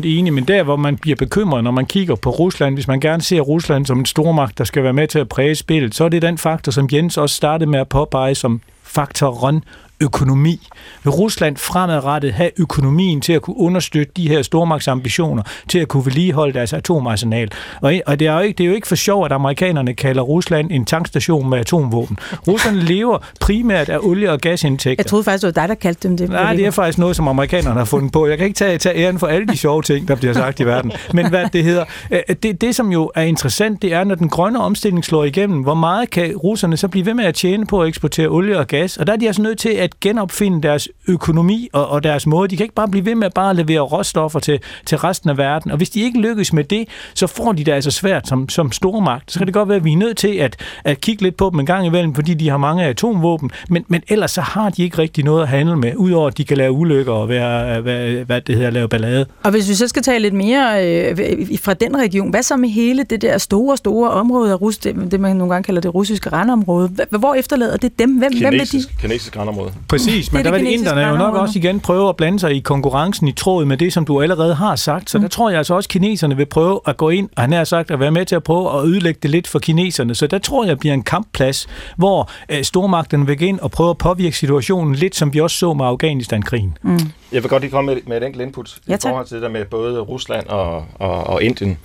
[0.04, 3.22] enig, men der, hvor man bliver bekymret, når man kigger på Rusland, hvis man gerne
[3.22, 6.08] ser Rusland som en stormagt, der skal være med til at præge spillet, så er
[6.08, 8.60] det den faktor, som Jens også startede med at påpege, som
[8.92, 9.64] multifaktoren
[10.02, 10.68] økonomi.
[11.04, 16.06] Vil Rusland fremadrettet have økonomien til at kunne understøtte de her stormagtsambitioner, til at kunne
[16.06, 17.50] vedligeholde deres atomarsenal?
[17.80, 20.22] Og, og det, er jo ikke, det er jo ikke for sjov, at amerikanerne kalder
[20.22, 22.18] Rusland en tankstation med atomvåben.
[22.48, 25.02] Rusland lever primært af olie- og gasindtægter.
[25.02, 26.28] Jeg troede faktisk, det var dig, der kaldte dem det.
[26.28, 28.26] Nej, det er faktisk noget, som amerikanerne har fundet på.
[28.26, 30.66] Jeg kan ikke tage, tage æren for alle de sjove ting, der bliver sagt i
[30.66, 30.92] verden.
[31.14, 34.28] Men hvad det hedder, øh, det, det som jo er interessant, det er, når den
[34.28, 37.82] grønne omstilling slår igennem, hvor meget kan russerne så blive ved med at tjene på
[37.82, 38.96] at eksportere olie og gas?
[38.96, 42.48] Og der er de altså nødt til at genopfinde deres økonomi og, og deres måde.
[42.48, 45.38] De kan ikke bare blive ved med at bare levere råstoffer til, til resten af
[45.38, 45.70] verden.
[45.70, 48.72] Og hvis de ikke lykkes med det, så får de det altså svært som, som
[48.72, 49.32] stormagt.
[49.32, 51.50] Så kan det godt være, at vi er nødt til at, at kigge lidt på
[51.50, 53.50] dem en gang imellem, fordi de har mange atomvåben.
[53.68, 56.44] Men, men ellers så har de ikke rigtig noget at handle med, udover at de
[56.44, 59.26] kan lave ulykker og være, hvad, hvad det hedder, lave ballade.
[59.42, 61.16] Og hvis vi så skal tale lidt mere øh,
[61.60, 65.10] fra den region, hvad så med hele det der store, store område af Rus, det,
[65.10, 68.18] det man nogle gange kalder det russiske randområde, hvor efterlader det dem?
[68.18, 69.02] Hvem, kinesisk, hvem vil de?
[69.02, 69.71] Kinesisk randområde.
[69.88, 72.60] Præcis, men det der vil inderne jo nok også igen prøve at blande sig i
[72.60, 75.10] konkurrencen i tråd med det, som du allerede har sagt.
[75.10, 75.22] Så mm.
[75.22, 77.64] der tror jeg altså også, at kineserne vil prøve at gå ind, og han har
[77.64, 80.14] sagt, at være med til at prøve at ødelægge det lidt for kineserne.
[80.14, 81.66] Så der tror jeg bliver en kampplads,
[81.96, 85.56] hvor øh, stormagterne vil gå ind og prøve at påvirke situationen lidt, som vi også
[85.56, 86.78] så med Afghanistan-krigen.
[86.82, 86.98] Mm.
[87.32, 89.42] Jeg vil godt lige komme med, med et enkelt input ja, i forhold til det
[89.42, 91.78] der med både Rusland og, og, og Indien.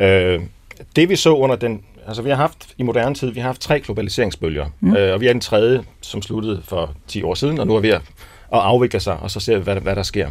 [0.00, 0.40] Øh,
[0.96, 1.80] det vi så under den
[2.10, 4.96] Altså, vi har haft i moderne tid, vi har haft tre globaliseringsbølger, mm.
[4.96, 7.80] øh, og vi er den tredje, som sluttede for 10 år siden, og nu er
[7.80, 8.02] vi at
[8.52, 10.30] afvikle sig, og så ser vi, hvad, hvad der sker.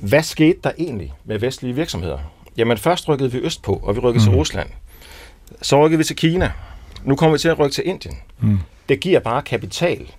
[0.00, 2.18] Hvad skete der egentlig med vestlige virksomheder?
[2.56, 4.30] Jamen, først rykkede vi øst på, og vi rykkede mm.
[4.30, 4.68] til Rusland.
[5.62, 6.52] Så rykkede vi til Kina.
[7.04, 8.16] Nu kommer vi til at rykke til Indien.
[8.40, 8.58] Mm.
[8.88, 10.10] Det giver bare kapital,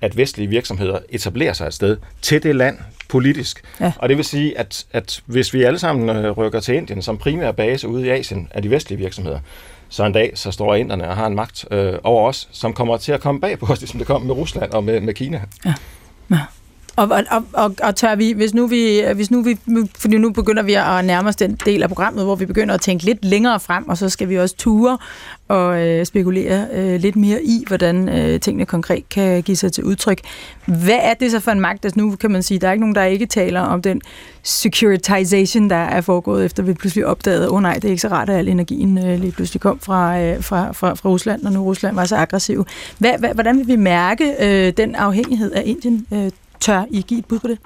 [0.00, 3.64] at vestlige virksomheder etablerer sig et sted til det land politisk.
[3.80, 3.92] Ja.
[3.96, 7.18] Og det vil sige, at, at hvis vi alle sammen øh, rykker til Indien som
[7.18, 9.40] primær base ude i Asien af de vestlige virksomheder,
[9.92, 12.96] så en dag så står inderne og har en magt øh, over os, som kommer
[12.96, 15.42] til at komme bag på os, ligesom det kom med Rusland og med, med Kina.
[15.64, 15.74] Ja.
[16.30, 16.40] ja.
[16.96, 19.58] Og, og, og, og tør vi, hvis nu vi, hvis nu vi,
[19.98, 22.80] fordi nu begynder vi at nærme os den del af programmet, hvor vi begynder at
[22.80, 24.98] tænke lidt længere frem, og så skal vi også ture
[25.48, 29.84] og øh, spekulere øh, lidt mere i, hvordan øh, tingene konkret kan give sig til
[29.84, 30.20] udtryk.
[30.66, 31.84] Hvad er det så for en magt?
[31.84, 34.00] Altså nu kan man sige, der er ikke nogen, der ikke taler om den
[34.42, 38.08] securitization, der er foregået, efter vi pludselig opdagede, åh oh, nej, det er ikke så
[38.08, 41.50] rart, at al energien øh, lige pludselig kom fra, øh, fra, fra, fra Rusland, når
[41.50, 42.66] nu Rusland var så aggressiv.
[42.98, 46.06] Hvad, hvad, hvordan vil vi mærke øh, den afhængighed af Indien?
[46.12, 46.30] Øh,
[46.62, 47.58] tør I give et bud på det?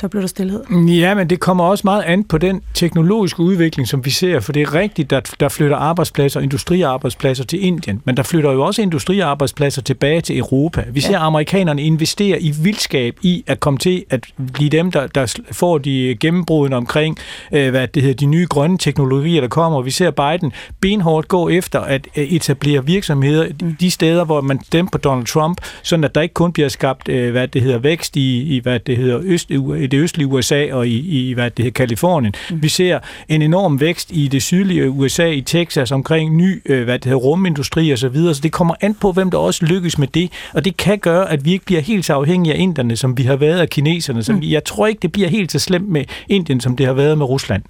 [0.00, 0.64] Så bliver der stillhed.
[0.88, 4.52] Ja, men det kommer også meget an på den teknologiske udvikling, som vi ser, for
[4.52, 8.82] det er rigtigt, at der flytter arbejdspladser, industriarbejdspladser til Indien, men der flytter jo også
[8.82, 10.84] industriarbejdspladser tilbage til Europa.
[10.92, 11.26] Vi ser ja.
[11.26, 16.16] amerikanerne investere i vildskab i at komme til at blive dem, der, der får de
[16.20, 17.18] gennembrudene omkring,
[17.52, 19.82] øh, hvad det hedder, de nye grønne teknologier, der kommer.
[19.82, 23.76] Vi ser Biden benhårdt gå efter at øh, etablere virksomheder mm.
[23.80, 27.08] de steder, hvor man stemmer på Donald Trump, sådan at der ikke kun bliver skabt,
[27.08, 29.50] øh, hvad det hedder, vækst i, i hvad det hedder, øst,
[29.86, 32.34] i det østlige USA og i, i hvad det hedder, Kalifornien.
[32.50, 32.62] Mm.
[32.62, 36.94] Vi ser en enorm vækst i det sydlige USA, i Texas, omkring ny øh, hvad
[36.98, 38.34] det hedder, rumindustri og så videre.
[38.34, 40.32] Så det kommer an på, hvem der også lykkes med det.
[40.54, 43.22] Og det kan gøre, at vi ikke bliver helt så afhængige af inderne, som vi
[43.22, 44.22] har været af kineserne.
[44.22, 44.40] Så mm.
[44.42, 47.26] jeg tror ikke, det bliver helt så slemt med Indien, som det har været med
[47.26, 47.62] Rusland.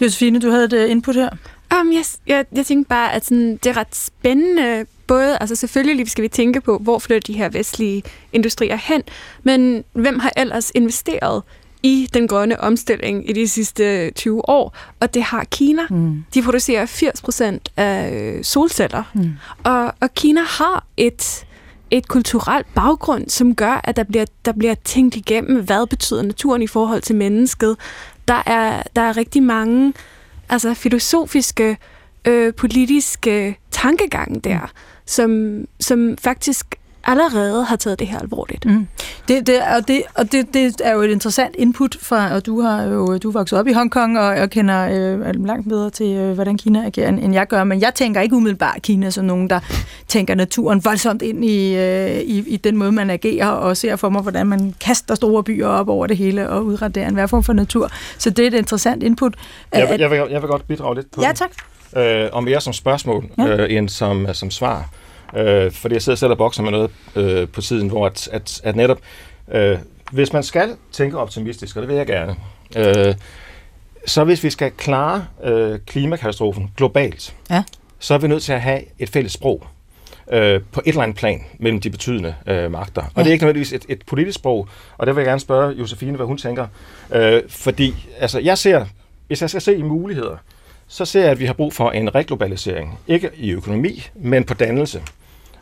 [0.00, 1.28] Josefine, du havde et øh, input her.
[1.80, 6.10] Um, jeg, jeg, jeg tænkte bare, at sådan, det er ret spændende både, altså selvfølgelig
[6.10, 8.02] skal vi tænke på, hvor flytter de her vestlige
[8.32, 9.02] industrier hen,
[9.42, 11.42] men hvem har ellers investeret
[11.82, 15.82] i den grønne omstilling i de sidste 20 år, og det har Kina.
[15.90, 16.24] Mm.
[16.34, 19.30] De producerer 80 procent af solceller, mm.
[19.64, 21.44] og, og Kina har et
[21.92, 26.62] et kulturelt baggrund, som gør, at der bliver, der bliver tænkt igennem, hvad betyder naturen
[26.62, 27.76] i forhold til mennesket.
[28.28, 29.92] Der er, der er rigtig mange
[30.48, 31.78] altså filosofiske,
[32.24, 34.68] øh, politiske tankegange der, mm.
[35.06, 36.66] som, som faktisk
[37.12, 38.64] allerede har taget det her alvorligt.
[38.64, 38.86] Mm.
[39.28, 42.60] Det, det, og det, og det, det er jo et interessant input fra, og du
[42.60, 46.06] har jo du er vokset op i Hongkong og, og kender øh, langt bedre til,
[46.16, 49.50] øh, hvordan Kina agerer, end jeg gør, men jeg tænker ikke umiddelbart Kina som nogen,
[49.50, 49.60] der
[50.08, 54.08] tænker naturen voldsomt ind i, øh, i, i den måde, man agerer, og ser for
[54.08, 57.42] mig, hvordan man kaster store byer op over det hele og udraderer en hver form
[57.42, 57.90] for natur.
[58.18, 59.34] Så det er et interessant input.
[59.72, 61.50] Jeg, vil, jeg, vil, jeg vil godt bidrage lidt på ja, tak.
[61.50, 61.62] det.
[61.96, 63.46] Øh, og mere som spørgsmål, ja.
[63.46, 64.88] øh, end som, som svar.
[65.36, 68.60] Øh, fordi jeg sidder selv og bokser med noget øh, på tiden, hvor at, at,
[68.64, 68.98] at netop,
[69.52, 69.78] øh,
[70.12, 72.36] hvis man skal tænke optimistisk, og det vil jeg gerne,
[72.76, 73.14] øh,
[74.06, 77.62] så hvis vi skal klare øh, klimakatastrofen globalt, ja.
[77.98, 79.66] så er vi nødt til at have et fælles sprog
[80.32, 83.02] øh, på et eller andet plan mellem de betydende øh, magter.
[83.02, 83.22] Og ja.
[83.22, 84.68] det er ikke nødvendigvis et, et politisk sprog,
[84.98, 86.66] og det vil jeg gerne spørge Josefine, hvad hun tænker.
[87.12, 88.84] Øh, fordi altså, jeg ser,
[89.26, 90.36] hvis jeg skal se i muligheder,
[90.88, 92.98] så ser jeg, at vi har brug for en reglobalisering.
[93.06, 95.02] Ikke i økonomi, men på dannelse.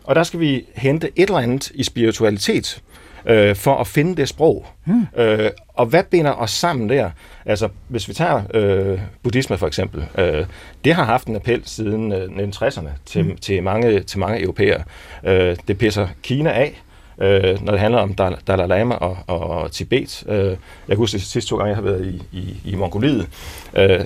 [0.04, 2.82] Og der skal vi hente et eller andet i spiritualitet
[3.26, 4.66] øh, for at finde det sprog.
[4.84, 5.06] Hmm.
[5.16, 7.10] Øh, og hvad binder os sammen der?
[7.46, 10.46] Altså, hvis vi tager øh, buddhisme for eksempel, øh,
[10.84, 13.36] det har haft en appel siden øh, 1960'erne til, hmm.
[13.36, 14.82] til, mange, til mange europæere.
[15.24, 16.82] Øh, det pisser Kina af,
[17.18, 18.14] øh, når det handler om
[18.46, 20.24] Dalai Lama og, og Tibet.
[20.28, 20.56] Øh, jeg
[20.88, 23.28] kan huske de sidste to gange, jeg har været i, i, i Mongoliet,
[23.74, 24.00] øh,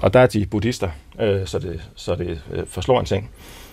[0.00, 0.88] og der er de buddhister,
[1.20, 3.22] øh, så det, så det øh, forslår en ting.
[3.22, 3.63] Øh,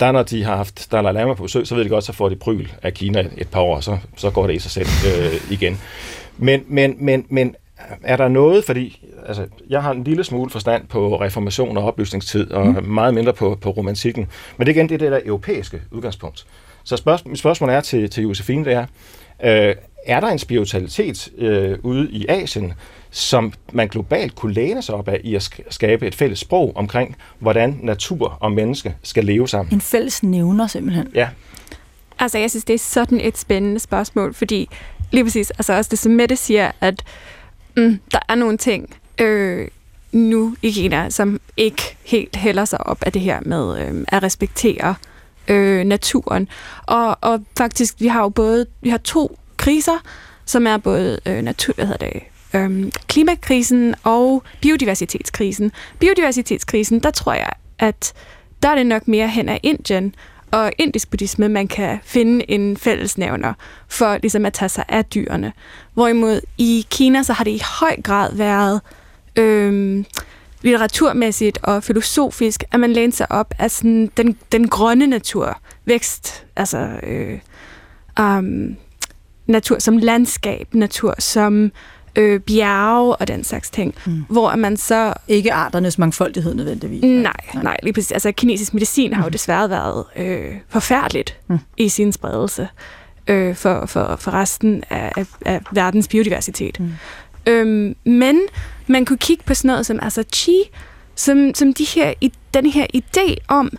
[0.00, 2.28] der når de har haft Dalai Lama på besøg, så ved de godt, så får
[2.28, 5.52] de pryl af Kina et par år, så, så går det i sig selv øh,
[5.52, 5.80] igen.
[6.38, 7.54] Men, men, men, men
[8.02, 12.50] er der noget, fordi altså, jeg har en lille smule forstand på reformation og oplysningstid,
[12.50, 12.84] og mm.
[12.84, 16.46] meget mindre på, på romantikken, men det er igen det, det der europæiske udgangspunkt.
[16.84, 18.86] Så spørgsmål, mit spørgsmål er til, til Josefine, det er,
[19.44, 19.74] øh,
[20.06, 22.72] er der en spiritualitet øh, ude i Asien,
[23.10, 27.16] som man globalt kunne læne sig op af i at skabe et fælles sprog omkring,
[27.38, 29.74] hvordan natur og menneske skal leve sammen?
[29.74, 31.08] En fælles nævner simpelthen.
[31.14, 31.28] Ja.
[32.18, 34.68] Altså, jeg synes, det er sådan et spændende spørgsmål, fordi
[35.10, 37.04] lige præcis, altså også det, som Mette siger, at
[37.76, 39.68] mm, der er nogle ting øh,
[40.12, 44.22] nu i Kina, som ikke helt hælder sig op af det her med øh, at
[44.22, 45.11] respektere øh,
[45.48, 46.48] øh, naturen.
[46.82, 50.02] Og, og faktisk, vi har jo både, vi har to kriser,
[50.44, 52.22] som er både øh, natur, hvad hedder det,
[52.54, 55.72] øh, klimakrisen og biodiversitetskrisen.
[55.98, 58.12] Biodiversitetskrisen, der tror jeg, at
[58.62, 60.14] der er det nok mere hen af Indien
[60.50, 63.54] og indisk buddhisme, man kan finde en fællesnævner
[63.88, 65.52] for ligesom at tage sig af dyrene.
[65.94, 68.80] Hvorimod i Kina, så har det i høj grad været
[69.36, 70.04] øh,
[70.62, 76.46] litteraturmæssigt og filosofisk, at man læner sig op af sådan den, den grønne natur, vækst,
[76.56, 77.38] altså øh,
[78.20, 78.76] um,
[79.46, 81.72] natur som landskab, natur som
[82.16, 84.24] øh, bjerge og den slags ting, mm.
[84.28, 85.14] hvor man så...
[85.28, 87.02] Ikke arternes mangfoldighed nødvendigvis.
[87.02, 88.12] Nej, nej, nej lige præcis.
[88.12, 89.32] Altså, kinesisk medicin har jo mm.
[89.32, 91.58] desværre været øh, forfærdeligt mm.
[91.76, 92.68] i sin spredelse
[93.26, 96.80] øh, for, for, for resten af, af, af verdens biodiversitet.
[96.80, 96.92] Mm.
[97.46, 98.40] Øhm, men
[98.86, 100.56] man kunne kigge på sådan noget som altså chi,
[101.14, 103.70] som, som de her, i, den her idé om,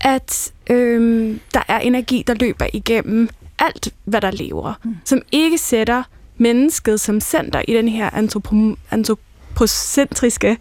[0.00, 4.96] at øhm, der er energi, der løber igennem alt, hvad der lever, mm.
[5.04, 6.02] som ikke sætter
[6.36, 10.58] mennesket som center i den her antropo- antropocentriske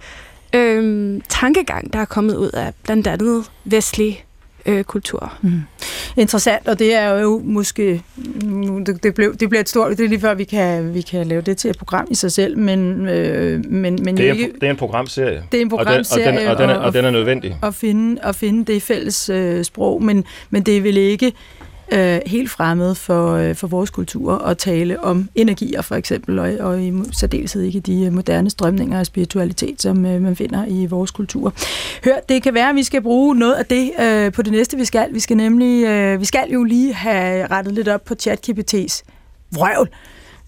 [0.53, 4.25] øhm, tankegang, der er kommet ud af blandt andet vestlig
[4.65, 5.33] øh, kultur.
[5.41, 5.61] Mm.
[6.17, 8.01] Interessant, og det er jo måske,
[8.85, 11.27] det, det, blev, det bliver et stort, det er lige før vi kan, vi kan
[11.27, 14.51] lave det til et program i sig selv, men, øh, men, men det, er, ikke,
[14.61, 15.43] det er en programserie.
[15.51, 17.57] Det er en programserie, og den, og den, og den, er, og den er nødvendig.
[17.63, 21.60] At finde, at finde det fælles øh, sprog, men, men det er vel ikke øh,
[21.93, 26.53] Øh, helt fremmed for, øh, for vores kultur at tale om energier for eksempel, og,
[26.59, 30.85] og i særdeleshed ikke de øh, moderne strømninger af spiritualitet, som øh, man finder i
[30.85, 31.53] vores kultur.
[32.05, 34.77] Hør, det kan være, at vi skal bruge noget af det øh, på det næste,
[34.77, 35.13] vi skal.
[35.13, 39.01] Vi skal nemlig, øh, vi skal jo lige have rettet lidt op på ChatGPT's
[39.51, 39.89] vrøvl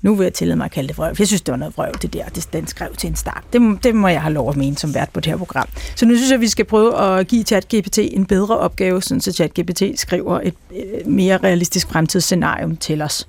[0.04, 1.92] nu vil jeg tillade mig at kalde det vrøv, jeg synes, det var noget vrøv,
[2.02, 3.44] det der, det, den skrev til en start.
[3.54, 5.68] Det, det må jeg have lov at mene som vært på det her program.
[5.96, 9.32] Så nu synes jeg, at vi skal prøve at give ChatGPT en bedre opgave, så
[9.32, 13.28] ChatGPT skriver et øh, mere realistisk fremtidsscenarium til os.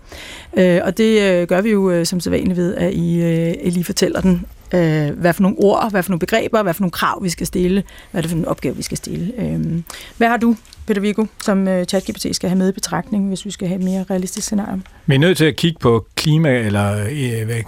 [0.56, 3.70] Øh, og det øh, gør vi jo øh, som så vanligt ved, øh, at I
[3.70, 4.46] lige fortæller den,
[5.16, 7.82] hvad for nogle ord, hvad for nogle begreber, hvad for nogle krav, vi skal stille,
[8.10, 9.84] hvad er det for en opgave, vi skal stille.
[10.16, 10.56] Hvad har du
[10.86, 13.84] Peter Viggo, som uh, ChatGPT skal have med i betragtning, hvis vi skal have et
[13.84, 14.82] mere realistisk scenarie?
[15.06, 17.04] Vi er nødt til at kigge på klima- eller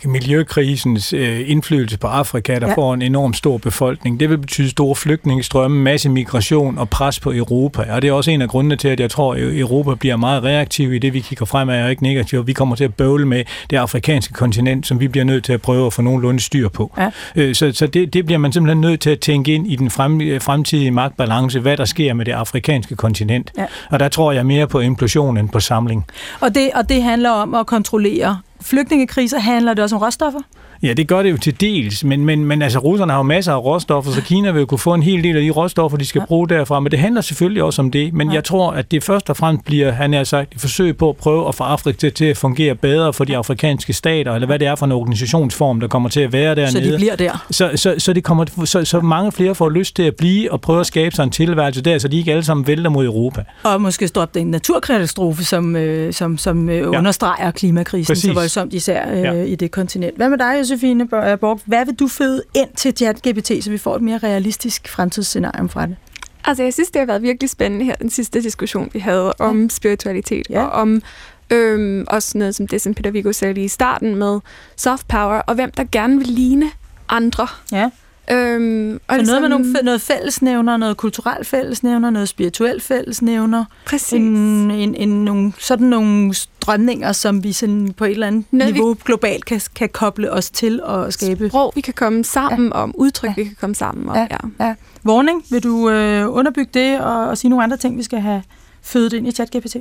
[0.05, 2.75] uh, miljøkrisens uh, indflydelse på Afrika, der ja.
[2.75, 4.21] får en enorm stor befolkning.
[4.21, 7.83] Det vil betyde store flygtningestrømme, masse migration og pres på Europa.
[7.91, 10.43] Og det er også en af grundene til, at jeg tror, at Europa bliver meget
[10.45, 12.47] reaktiv i det, vi kigger fremad, og ikke negativt.
[12.47, 15.63] Vi kommer til at bøvle med det afrikanske kontinent, som vi bliver nødt til at
[15.63, 16.95] prøve at få nogenlunde styr på.
[17.37, 17.53] Ja.
[17.53, 20.41] Så, så det, det bliver man simpelthen nødt til at tænke ind i den frem,
[20.41, 23.53] fremtidige magtbalance, hvad der sker med det afrikanske kontinent kontinent.
[23.59, 23.67] Ja.
[23.91, 26.05] Og der tror jeg mere på implosion end på samling.
[26.41, 29.39] Og det, og det handler om at kontrollere flygtningekriser.
[29.39, 30.41] Handler det også om råstoffer?
[30.83, 33.53] Ja, det gør det jo til dels, men, men, men altså, russerne har jo masser
[33.53, 36.07] af råstoffer, så Kina vil jo kunne få en hel del af de råstoffer, de
[36.07, 36.25] skal ja.
[36.25, 38.35] bruge derfra, men det handler selvfølgelig også om det, men ja.
[38.35, 41.17] jeg tror, at det først og fremmest bliver, han har sagt, et forsøg på at
[41.17, 44.59] prøve at få Afrika til, til at fungere bedre for de afrikanske stater, eller hvad
[44.59, 46.73] det er for en organisationsform, der kommer til at være dernede.
[46.73, 47.47] Så de bliver der?
[47.51, 50.61] Så, så, så, det kommer, så, så mange flere får lyst til at blive og
[50.61, 53.45] prøve at skabe sig en tilværelse der, så de ikke alle sammen vælter mod Europa.
[53.63, 56.99] Og måske stoppe en naturkatastrofe, som, øh, som, som øh, ja.
[56.99, 58.25] understreger klimakrisen Præcis.
[58.25, 59.33] så voldsomt, især øh, ja.
[59.33, 60.17] i det kontinent.
[60.17, 61.61] Hvad med dig, Josefine Borg?
[61.67, 65.87] Hvad vil du føde ind til ChatGPT, så vi får et mere realistisk fremtidsscenario fra
[65.87, 65.97] det?
[66.45, 69.63] Altså, jeg synes, det har været virkelig spændende her, den sidste diskussion, vi havde om
[69.63, 69.69] ja.
[69.69, 70.65] spiritualitet, ja.
[70.65, 71.03] og om
[71.51, 74.41] øhm, også noget som det, som Peter Viggo sagde lige i starten med
[74.77, 76.71] soft power, og hvem der gerne vil ligne
[77.09, 77.47] andre.
[77.73, 77.91] Ja.
[78.31, 83.65] Øhm, og Så noget med ligesom- nogle, noget fællesnævner, noget kulturelt fællesnævner, noget spirituelt fællesnævner,
[83.87, 84.13] Præcis.
[84.13, 88.75] en, en, en, nogle, sådan nogle strømninger, som vi sådan på et eller andet Noget,
[88.75, 91.49] vi- niveau globalt kan, kan koble os til og skabe.
[91.49, 92.73] Sprog, vi kan komme sammen ja.
[92.75, 93.35] om, udtryk, ja.
[93.37, 94.17] vi kan komme sammen om.
[94.17, 94.27] Ja.
[94.31, 94.65] Ja.
[94.67, 94.75] Ja.
[95.07, 98.43] Warning, vil du øh, underbygge det og, og sige nogle andre ting, vi skal have
[98.83, 99.77] fødet ind i ChatGPT?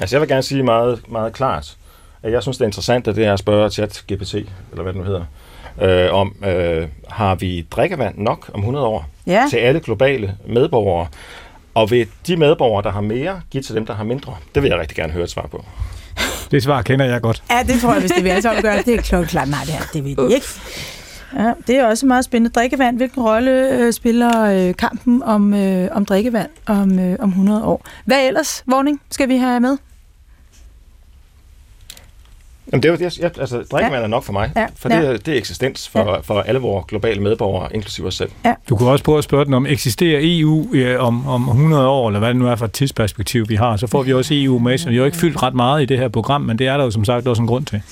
[0.00, 1.76] Altså jeg vil gerne sige meget, meget klart,
[2.22, 4.96] at jeg synes, det er interessant, at det er at spørge ChatGPT, eller hvad det
[4.96, 5.24] nu hedder,
[5.82, 9.44] øh, om, øh, har vi drikkevand nok om 100 år Ja.
[9.50, 11.06] til alle globale medborgere?
[11.74, 14.36] Og vil de medborgere, der har mere, give til dem, der har mindre?
[14.54, 15.64] Det vil jeg rigtig gerne høre et svar på.
[16.50, 17.42] Det svar kender jeg godt.
[17.50, 18.82] Ja, det tror jeg, hvis det vil alle sammen gøre.
[18.82, 19.48] Det er klokkeklart.
[19.48, 20.46] Nej, det, her, det ved de ikke.
[21.36, 22.50] Ja, det er også meget spændende.
[22.54, 27.64] Drikkevand, hvilken rolle øh, spiller øh, kampen om, øh, om drikkevand om, øh, om 100
[27.64, 27.86] år?
[28.04, 29.76] Hvad ellers, Vågning, skal vi have med?
[32.72, 34.96] Jamen, det er jo det, jeg, altså, drikkevand er nok for mig, Ja, for det,
[34.96, 35.02] ja.
[35.02, 38.30] er, det er eksistens for, for alle vores globale medborgere, inklusive os selv.
[38.68, 42.08] Du kunne også prøve at spørge den om, eksisterer EU øh, om, om 100 år,
[42.08, 43.76] eller hvad det nu er for et tidsperspektiv, vi har.
[43.76, 46.08] Så får vi også EU med, har jo ikke fyldt ret meget i det her
[46.08, 47.82] program, men det er der jo som sagt også en grund til.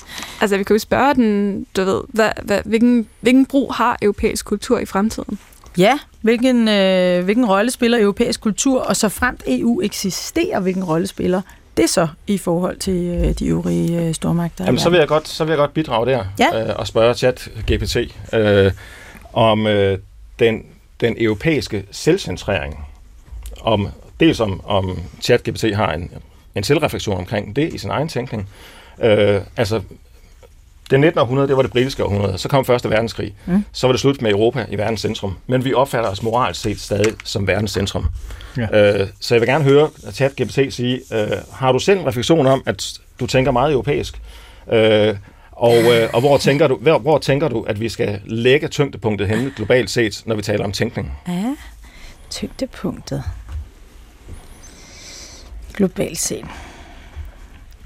[0.40, 4.44] Altså, vi kan jo spørge den, du ved, hvad, hvad, hvilken, hvilken brug har europæisk
[4.44, 5.38] kultur i fremtiden?
[5.78, 11.06] Ja, hvilken, øh, hvilken rolle spiller europæisk kultur, og så fremt EU eksisterer, hvilken rolle
[11.06, 11.40] spiller
[11.76, 14.64] det så i forhold til øh, de øvrige øh, stormagter?
[14.64, 16.68] Jamen, så vil jeg godt, så vil jeg godt bidrage der Ja.
[16.68, 17.96] øh, og spørge ChatGPT
[18.32, 18.72] øh,
[19.32, 19.98] om øh,
[20.38, 20.62] den,
[21.00, 22.86] den europæiske selvcentrering.
[23.60, 23.88] Om,
[24.20, 26.10] dels om, om ChatGPT har en,
[26.54, 28.48] en selvreflektion omkring det i sin egen tænkning.
[29.02, 29.80] Øh, altså,
[30.90, 31.18] det 19.
[31.20, 32.38] århundrede, det var det britiske århundrede.
[32.38, 33.34] Så kom Første Verdenskrig.
[33.46, 33.64] Mm.
[33.72, 35.36] Så var det slut med Europa i verdens centrum.
[35.46, 38.06] Men vi opfatter os moralt set stadig som verdens centrum.
[38.56, 39.00] Ja.
[39.00, 42.62] Øh, så jeg vil gerne høre ChatGPT sige, øh, har du selv en refleksion om,
[42.66, 44.20] at du tænker meget europæisk?
[44.72, 45.16] Øh,
[45.52, 49.28] og, øh, og hvor, tænker du, hvor, hvor tænker du, at vi skal lægge tyngdepunktet
[49.28, 51.12] henne globalt set, når vi taler om tænkning?
[51.28, 51.56] Ja,
[52.30, 53.22] tyngdepunktet.
[55.74, 56.44] Globalt set.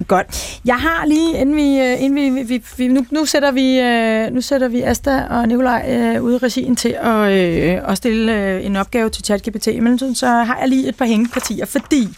[0.08, 0.60] Godt.
[0.64, 4.34] Jeg har lige, inden vi, øh, inden vi, vi, vi nu, nu, sætter vi, øh,
[4.34, 8.32] nu sætter vi Asta og Nikolaj øh, ude i regien til at, øh, at stille
[8.36, 9.66] øh, en opgave til ChatGPT.
[9.66, 12.08] I mellemtiden så har jeg lige et par hængepartier, fordi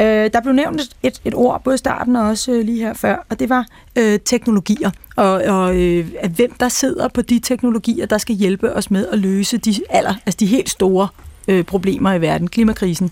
[0.00, 2.94] øh, der blev nævnt et, et ord både i starten og også øh, lige her
[2.94, 3.66] før, og det var
[3.96, 6.06] øh, teknologier, og, og øh,
[6.36, 10.14] hvem der sidder på de teknologier, der skal hjælpe os med at løse de, aller,
[10.26, 11.08] altså de helt store
[11.48, 12.48] øh, problemer i verden.
[12.48, 13.10] Klimakrisen,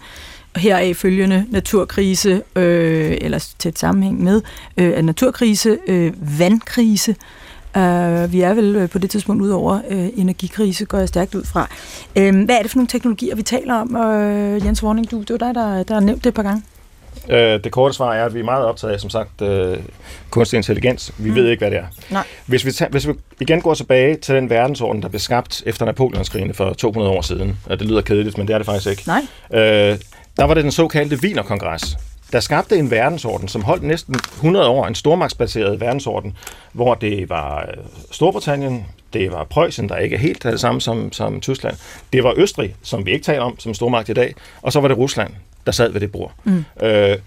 [0.56, 4.42] heraf følgende naturkrise, øh, eller tæt sammenhæng med
[4.76, 7.16] øh, at naturkrise, øh, vandkrise.
[7.76, 11.34] Uh, vi er vel øh, på det tidspunkt ud over øh, energikrise, går jeg stærkt
[11.34, 11.68] ud fra.
[12.16, 13.96] Øh, hvad er det for nogle teknologier, vi taler om?
[13.96, 16.62] Øh, Jens Warning, du, det var dig, der, der har nævnt det et par gange.
[17.64, 19.78] Det korte svar er, at vi er meget optaget af, som sagt, øh,
[20.30, 21.12] kunstig intelligens.
[21.18, 21.36] Vi mm.
[21.36, 21.84] ved ikke, hvad det er.
[22.10, 22.24] Nej.
[22.46, 25.86] Hvis vi, tager, hvis vi igen går tilbage til den verdensorden, der blev skabt efter
[25.86, 29.02] Napoleonskrigene for 200 år siden, og det lyder kedeligt, men det er det faktisk ikke.
[29.06, 29.60] Nej.
[29.90, 29.98] Øh,
[30.36, 31.96] der var det den såkaldte Wienerkongres,
[32.32, 36.36] der skabte en verdensorden, som holdt næsten 100 år, en stormagtsbaseret verdensorden,
[36.72, 41.12] hvor det var øh, Storbritannien, det var Preussen, der ikke er helt det samme som,
[41.12, 41.76] som Tyskland,
[42.12, 44.88] det var Østrig, som vi ikke taler om som stormagt i dag, og så var
[44.88, 45.30] det Rusland,
[45.66, 46.32] der sad ved det bord.
[46.44, 46.64] Mm.
[46.82, 47.18] Øh,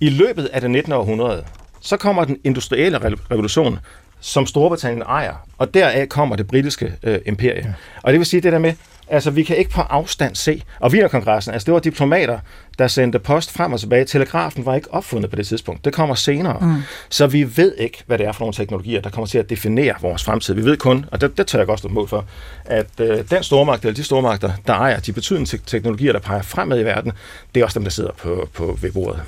[0.00, 0.92] I løbet af det 19.
[0.92, 1.44] århundrede,
[1.80, 3.78] så kommer den industrielle re- revolution,
[4.20, 7.64] som Storbritannien ejer, og deraf kommer det britiske øh, imperie.
[7.66, 7.72] Ja.
[8.02, 8.72] Og det vil sige det der med,
[9.08, 12.38] altså vi kan ikke på afstand se, og Wienerkongressen, altså det var diplomater,
[12.78, 14.04] der sendte post frem og tilbage.
[14.04, 15.84] Telegrafen var ikke opfundet på det tidspunkt.
[15.84, 16.58] Det kommer senere.
[16.60, 16.82] Mm.
[17.08, 19.94] Så vi ved ikke, hvad det er for nogle teknologier, der kommer til at definere
[20.00, 20.54] vores fremtid.
[20.54, 22.24] Vi ved kun, og det, det tør jeg godt stå mål for,
[22.64, 26.42] at øh, den stormagt, eller de stormagter, der ejer de betydende te- teknologier, der peger
[26.42, 27.12] fremad i verden,
[27.54, 29.20] det er også dem, der sidder på, på ved bordet.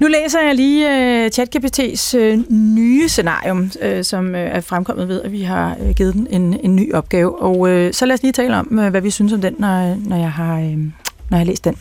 [0.00, 5.22] Nu læser jeg lige uh, ChatGPT's uh, nye scenarium, uh, som uh, er fremkommet ved,
[5.22, 7.42] at vi har uh, givet den en, en ny opgave.
[7.42, 9.96] Og uh, så lad os lige tale om, uh, hvad vi synes om den, når,
[10.08, 10.90] når, jeg, har, uh, når
[11.30, 11.76] jeg har læst den.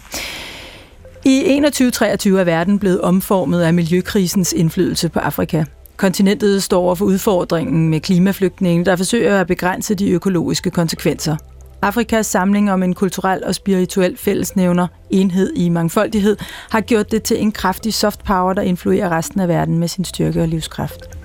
[1.26, 5.64] I 2123 er verden blevet omformet af miljøkrisens indflydelse på Afrika.
[5.98, 11.36] Kontinentet står over for udfordringen med klimaflygtninge, der forsøger at begrænse de økologiske konsekvenser.
[11.82, 16.38] Afrikas samling om en kulturel og spirituel fællesnævner, enhed i mangfoldighed,
[16.70, 20.06] har gjort det til en kraftig soft power, der influerer resten af verden med sin
[20.06, 21.20] styrke og livskraft.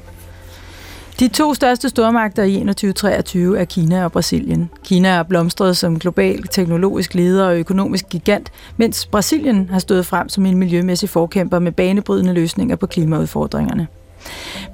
[1.21, 4.71] De to største stormagter i 2023 er Kina og Brasilien.
[4.85, 10.29] Kina er blomstret som global teknologisk leder og økonomisk gigant, mens Brasilien har stået frem
[10.29, 13.87] som en miljømæssig forkæmper med banebrydende løsninger på klimaudfordringerne.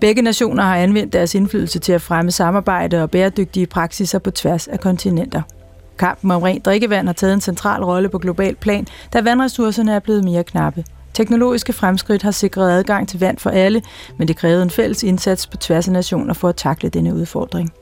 [0.01, 4.69] Begge nationer har anvendt deres indflydelse til at fremme samarbejde og bæredygtige praksiser på tværs
[4.69, 5.43] af kontinenter.
[6.01, 9.99] Kampen om rent drikkevand har taget en central rolle på global plan, da vandressourcerne er
[9.99, 10.85] blevet mere knappe.
[11.15, 13.83] Teknologiske fremskridt har sikret adgang til vand for alle,
[14.19, 17.73] men det krævede en fælles indsats på tværs af nationer for at takle denne udfordring.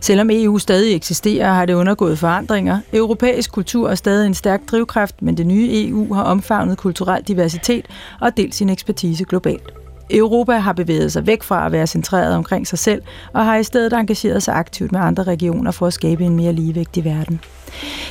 [0.00, 2.80] Selvom EU stadig eksisterer, har det undergået forandringer.
[2.92, 7.86] Europæisk kultur er stadig en stærk drivkraft, men det nye EU har omfavnet kulturel diversitet
[8.20, 9.79] og delt sin ekspertise globalt.
[10.10, 13.02] Europa har bevæget sig væk fra at være centreret omkring sig selv,
[13.32, 16.52] og har i stedet engageret sig aktivt med andre regioner for at skabe en mere
[16.52, 17.40] ligevægtig verden.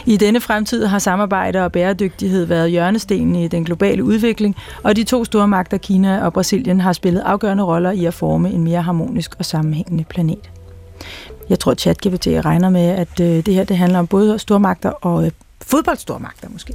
[0.06, 5.04] I denne fremtid har samarbejde og bæredygtighed været hjørnestenen i den globale udvikling, og de
[5.04, 8.82] to store magter, Kina og Brasilien, har spillet afgørende roller i at forme en mere
[8.82, 10.50] harmonisk og sammenhængende planet.
[11.50, 14.90] Jeg tror, at ChatGPT regner med, at øh, det her det handler om både stormagter
[14.90, 15.32] og øh,
[15.62, 16.74] fodboldstormagter måske.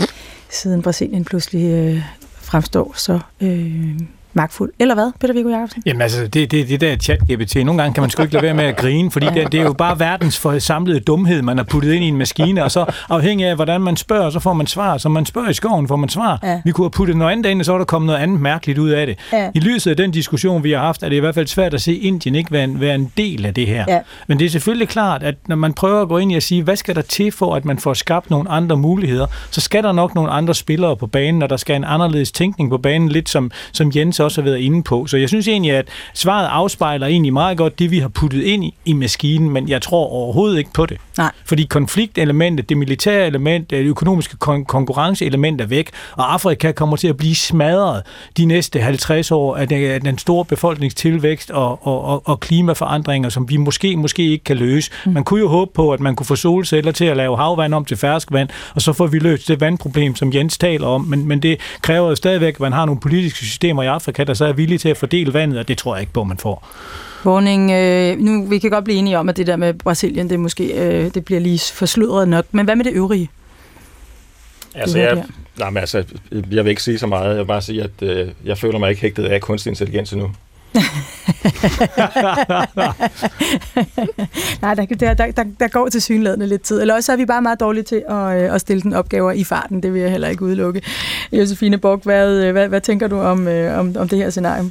[0.60, 2.02] Siden Brasilien pludselig øh,
[2.40, 4.00] fremstår så øh,
[4.34, 4.72] magtfuld.
[4.78, 5.82] Eller hvad, Peter Viggo Jacobsen?
[5.86, 8.54] Jamen altså, det, det, det der chat-GPT, nogle gange kan man sgu ikke lade være
[8.54, 11.64] med at grine, fordi det, det er jo bare verdens for samlede dumhed, man har
[11.64, 14.66] puttet ind i en maskine, og så afhængig af, hvordan man spørger, så får man
[14.66, 14.98] svar.
[14.98, 16.38] Så man spørger i skoven, får man svar.
[16.42, 16.60] Ja.
[16.64, 18.78] Vi kunne have puttet noget andet ind, og så er der kommet noget andet mærkeligt
[18.78, 19.18] ud af det.
[19.32, 19.50] Ja.
[19.54, 21.80] I lyset af den diskussion, vi har haft, er det i hvert fald svært at
[21.80, 23.84] se Indien ikke være en, være en del af det her.
[23.88, 24.00] Ja.
[24.26, 26.62] Men det er selvfølgelig klart, at når man prøver at gå ind i at sige,
[26.62, 29.92] hvad skal der til for, at man får skabt nogle andre muligheder, så skal der
[29.92, 33.28] nok nogle andre spillere på banen, og der skal en anderledes tænkning på banen, lidt
[33.28, 35.06] som, som Jens også har været inde på.
[35.06, 38.64] Så jeg synes egentlig, at svaret afspejler egentlig meget godt det, vi har puttet ind
[38.64, 40.96] i, i maskinen, men jeg tror overhovedet ikke på det.
[41.18, 41.30] Nej.
[41.44, 47.08] Fordi konfliktelementet, det militære element, det økonomiske kon- konkurrenceelement er væk, og Afrika kommer til
[47.08, 48.02] at blive smadret
[48.36, 53.28] de næste 50 år af den, af den store befolkningstilvækst og, og, og, og klimaforandringer,
[53.28, 54.90] som vi måske måske ikke kan løse.
[55.06, 55.12] Mm.
[55.12, 57.84] Man kunne jo håbe på, at man kunne få solceller til at lave havvand om
[57.84, 61.42] til ferskvand, og så får vi løst det vandproblem, som Jens taler om, men, men
[61.42, 64.52] det kræver jo stadigvæk, at man har nogle politiske systemer i Afrika, der så er
[64.52, 66.68] villige til at fordele vandet, og det tror jeg ikke på, man får.
[67.24, 70.40] Vorning, øh, nu vi kan godt blive enige om, at det der med Brasilien, det
[70.40, 73.30] måske øh, det bliver lige forsludret nok, men hvad med det øvrige?
[74.74, 75.24] Altså, jeg,
[75.58, 77.28] nej, men altså, jeg vil ikke sige så meget.
[77.28, 80.30] Jeg vil bare sige, at øh, jeg føler mig ikke hægtet af kunstig intelligens endnu.
[84.62, 86.80] Nej, der, der, der, der går til synlædende lidt tid.
[86.80, 89.44] Eller også er vi bare meget dårlige til at, øh, at stille den opgaver i
[89.44, 89.82] farten.
[89.82, 90.82] Det vil jeg heller ikke udelukke.
[91.32, 94.70] Josefine Borg, hvad, øh, hvad, hvad tænker du om, øh, om, om det her scenarie?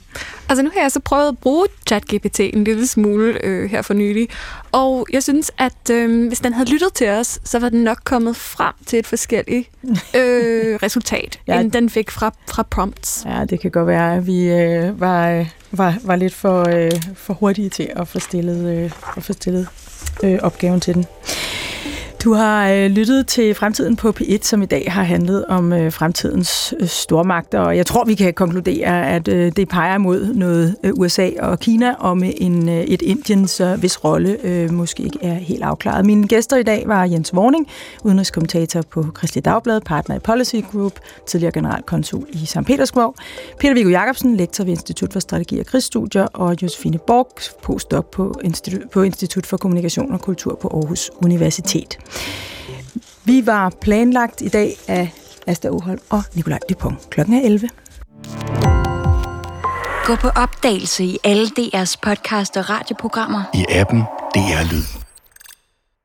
[0.50, 3.94] Altså nu har jeg så prøvet at bruge ChatGPT en lille smule øh, her for
[3.94, 4.30] nylig,
[4.72, 7.98] og jeg synes, at øh, hvis den havde lyttet til os, så var den nok
[8.04, 9.70] kommet frem til et forskelligt
[10.20, 11.60] øh, resultat, ja.
[11.60, 13.24] end den fik fra, fra prompts.
[13.26, 17.34] Ja, det kan godt være, at vi øh, var, var, var lidt for, øh, for
[17.34, 19.68] hurtige til at få stillet, øh, at få stillet
[20.24, 21.06] øh, opgaven til den.
[22.24, 25.92] Du har øh, lyttet til Fremtiden på P1, som i dag har handlet om øh,
[25.92, 30.76] fremtidens øh, stormagter, og jeg tror, vi kan konkludere, at øh, det peger mod noget
[30.84, 35.04] øh, USA og Kina, og med en, øh, et Indien, så hvis rolle øh, måske
[35.04, 36.06] ikke er helt afklaret.
[36.06, 37.68] Mine gæster i dag var Jens Vorning,
[38.04, 40.94] udenrigskommentator på Kristelig Dagblad, partner i Policy Group,
[41.28, 42.58] tidligere generalkonsul i St.
[42.66, 43.16] Petersborg,
[43.60, 47.30] Peter Viggo Jacobsen, lektor ved Institut for Strategi og Krigsstudier, og Josefine Borg,
[47.64, 52.00] postdoc på Institut, på Institut for Kommunikation og Kultur på Aarhus Universitet.
[53.24, 55.10] Vi var planlagt i dag af
[55.48, 57.10] Asta Oholm og Nikolaj Dupont.
[57.10, 57.70] Klokken er 11.
[60.06, 63.44] Gå på opdagelse i alle DR's podcast og radioprogrammer.
[63.54, 64.00] I appen
[64.36, 65.09] DR Lyd.